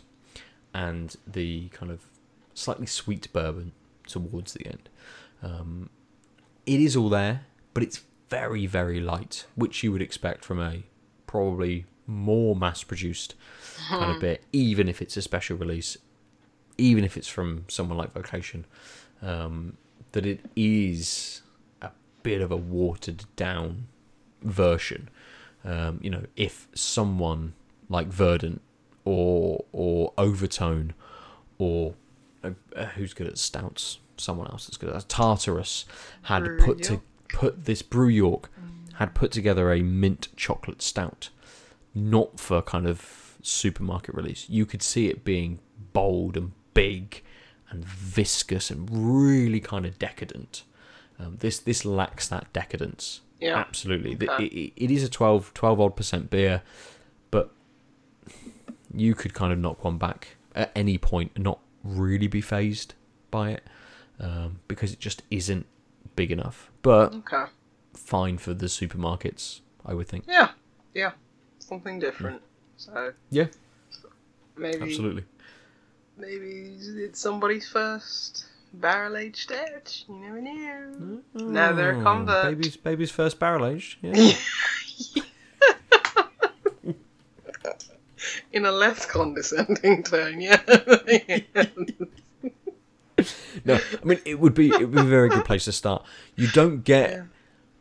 [0.73, 2.01] and the kind of
[2.53, 3.71] slightly sweet bourbon
[4.07, 4.89] towards the end.
[5.41, 5.89] Um,
[6.65, 10.83] it is all there, but it's very, very light, which you would expect from a
[11.27, 13.35] probably more mass produced
[13.87, 15.97] kind of bit, even if it's a special release,
[16.77, 18.65] even if it's from someone like Vocation.
[19.21, 19.77] Um,
[20.11, 21.41] that it is
[21.81, 21.89] a
[22.21, 23.87] bit of a watered down
[24.41, 25.09] version.
[25.63, 27.53] Um, you know, if someone
[27.89, 28.61] like Verdant
[29.05, 30.93] or or Overtone
[31.57, 31.95] or
[32.43, 35.85] uh, uh, who's good at stouts, someone else that's good at Tartarus
[36.23, 37.01] had put to?
[37.33, 38.49] Put this Brew York
[38.95, 41.29] had put together a mint chocolate stout,
[41.93, 44.49] not for kind of supermarket release.
[44.49, 45.59] You could see it being
[45.91, 47.21] bold and big
[47.69, 50.63] and viscous and really kind of decadent.
[51.19, 53.21] Um, this this lacks that decadence.
[53.41, 53.57] Yeah.
[53.57, 54.15] Absolutely.
[54.15, 54.45] Okay.
[54.45, 56.61] It, it is a 12, 12 odd percent beer,
[57.29, 57.51] but
[58.93, 62.93] you could kind of knock one back at any point and not really be phased
[63.31, 63.63] by it
[64.19, 65.65] um, because it just isn't
[66.15, 66.71] big enough.
[66.81, 67.45] But Okay.
[67.93, 70.25] fine for the supermarkets, I would think.
[70.27, 70.51] Yeah.
[70.93, 71.11] Yeah.
[71.59, 72.41] Something different.
[72.77, 73.47] So Yeah,
[74.57, 75.23] maybe absolutely.
[76.17, 80.03] maybe it's somebody's first barrel aged stout.
[80.09, 81.21] You never know.
[81.33, 82.43] Now they're a Oh, convert.
[82.57, 83.97] Baby's baby's first barrel aged.
[84.01, 84.33] Yeah.
[88.51, 90.61] In a less condescending tone, yeah.
[93.65, 96.03] no, I mean it would be it would be a very good place to start.
[96.35, 97.23] You don't get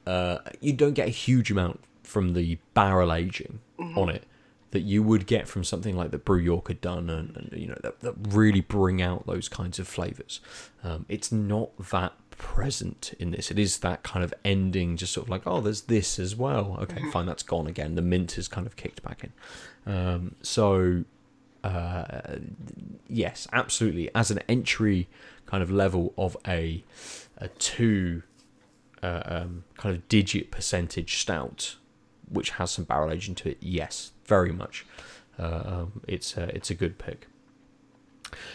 [0.07, 3.99] uh, you don't get a huge amount from the barrel aging Mm-hmm.
[3.99, 4.25] on it
[4.71, 7.67] that you would get from something like that Brew York had done, and, and you
[7.67, 10.41] know that, that really bring out those kinds of flavors.
[10.85, 13.51] Um, it's not that present in this.
[13.51, 16.79] It is that kind of ending, just sort of like, oh, there's this as well.
[16.83, 17.11] Okay, Mm-hmm.
[17.11, 17.97] fine, that's gone again.
[17.97, 19.93] The mint is kind of kicked back in.
[19.93, 21.05] Um, so
[21.65, 22.37] uh,
[23.09, 24.11] yes, absolutely.
[24.15, 25.09] As an entry
[25.47, 26.83] kind of level of a
[27.39, 28.23] a two
[29.03, 31.77] uh, um, kind of digit percentage stout,
[32.29, 34.87] which has some barrel aging to it, yes, very much.
[35.39, 37.27] Uh, um, it's a, it's a good pick.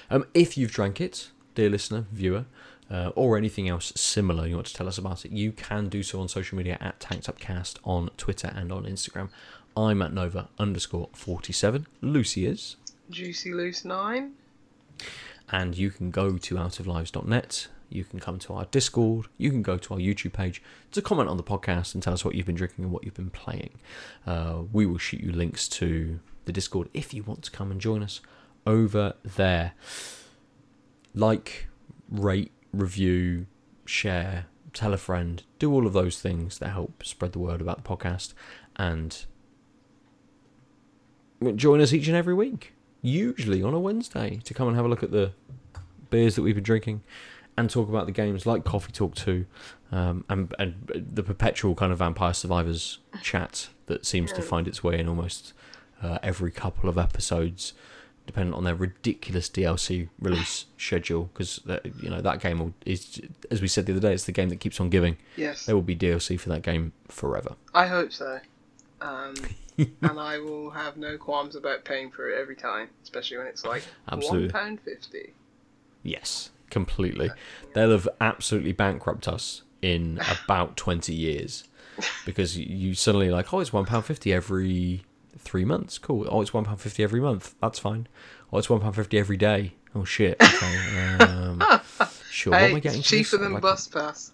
[0.10, 2.46] Um, if you've drank it, dear listener, viewer,
[2.90, 6.02] uh, or anything else similar you want to tell us about it, you can do
[6.02, 9.30] so on social media at TankedUpCast on Twitter and on Instagram.
[9.76, 11.86] I'm at Nova underscore 47.
[12.02, 12.78] Lucy is.
[13.10, 14.34] Juicy Loose 9.
[15.50, 17.68] And you can go to outoflives.net.
[17.90, 19.28] You can come to our Discord.
[19.38, 20.62] You can go to our YouTube page
[20.92, 23.14] to comment on the podcast and tell us what you've been drinking and what you've
[23.14, 23.80] been playing.
[24.26, 27.80] Uh, we will shoot you links to the Discord if you want to come and
[27.80, 28.20] join us
[28.66, 29.74] over there.
[31.14, 31.68] Like,
[32.10, 33.48] rate, review,
[33.86, 37.84] share, tell a friend, do all of those things that help spread the word about
[37.84, 38.34] the podcast
[38.76, 39.26] and
[41.56, 42.74] join us each and every week,
[43.08, 45.32] usually on a Wednesday, to come and have a look at the
[46.10, 47.02] beers that we've been drinking
[47.58, 49.46] and talk about the games like Coffee Talk 2
[49.92, 54.84] um, and, and the perpetual kind of Vampire Survivors chat that seems to find its
[54.84, 55.54] way in almost
[56.04, 57.74] uh, every couple of episodes
[58.28, 61.30] depending on their ridiculous DLC release schedule.
[61.34, 61.62] Because
[62.02, 63.20] you know that game will, is,
[63.50, 65.18] as we said the other day, it's the game that keeps on giving.
[65.36, 65.66] Yes.
[65.66, 67.56] There will be DLC for that game forever.
[67.74, 68.40] I hope so.
[69.02, 69.36] Um,
[69.78, 73.66] and I will have no qualms about paying for it every time, especially when it's
[73.66, 74.48] like Absolutely.
[74.48, 75.34] one pound fifty.
[76.04, 77.30] Yes, completely.
[77.74, 81.66] They'll have absolutely bankrupt us in about twenty years
[82.26, 85.04] because you suddenly like, oh, it's one pound fifty every
[85.38, 85.98] three months.
[85.98, 86.28] Cool.
[86.30, 87.56] Oh, it's one pound fifty every month.
[87.62, 88.08] That's fine.
[88.52, 89.74] Oh, it's one pound fifty every day.
[89.94, 90.38] Oh shit.
[90.42, 91.18] Okay.
[91.20, 91.62] Um,
[92.32, 92.52] sure.
[92.52, 93.00] what am I getting?
[93.00, 93.30] it's for this?
[93.30, 94.32] cheaper than Like- bus pass.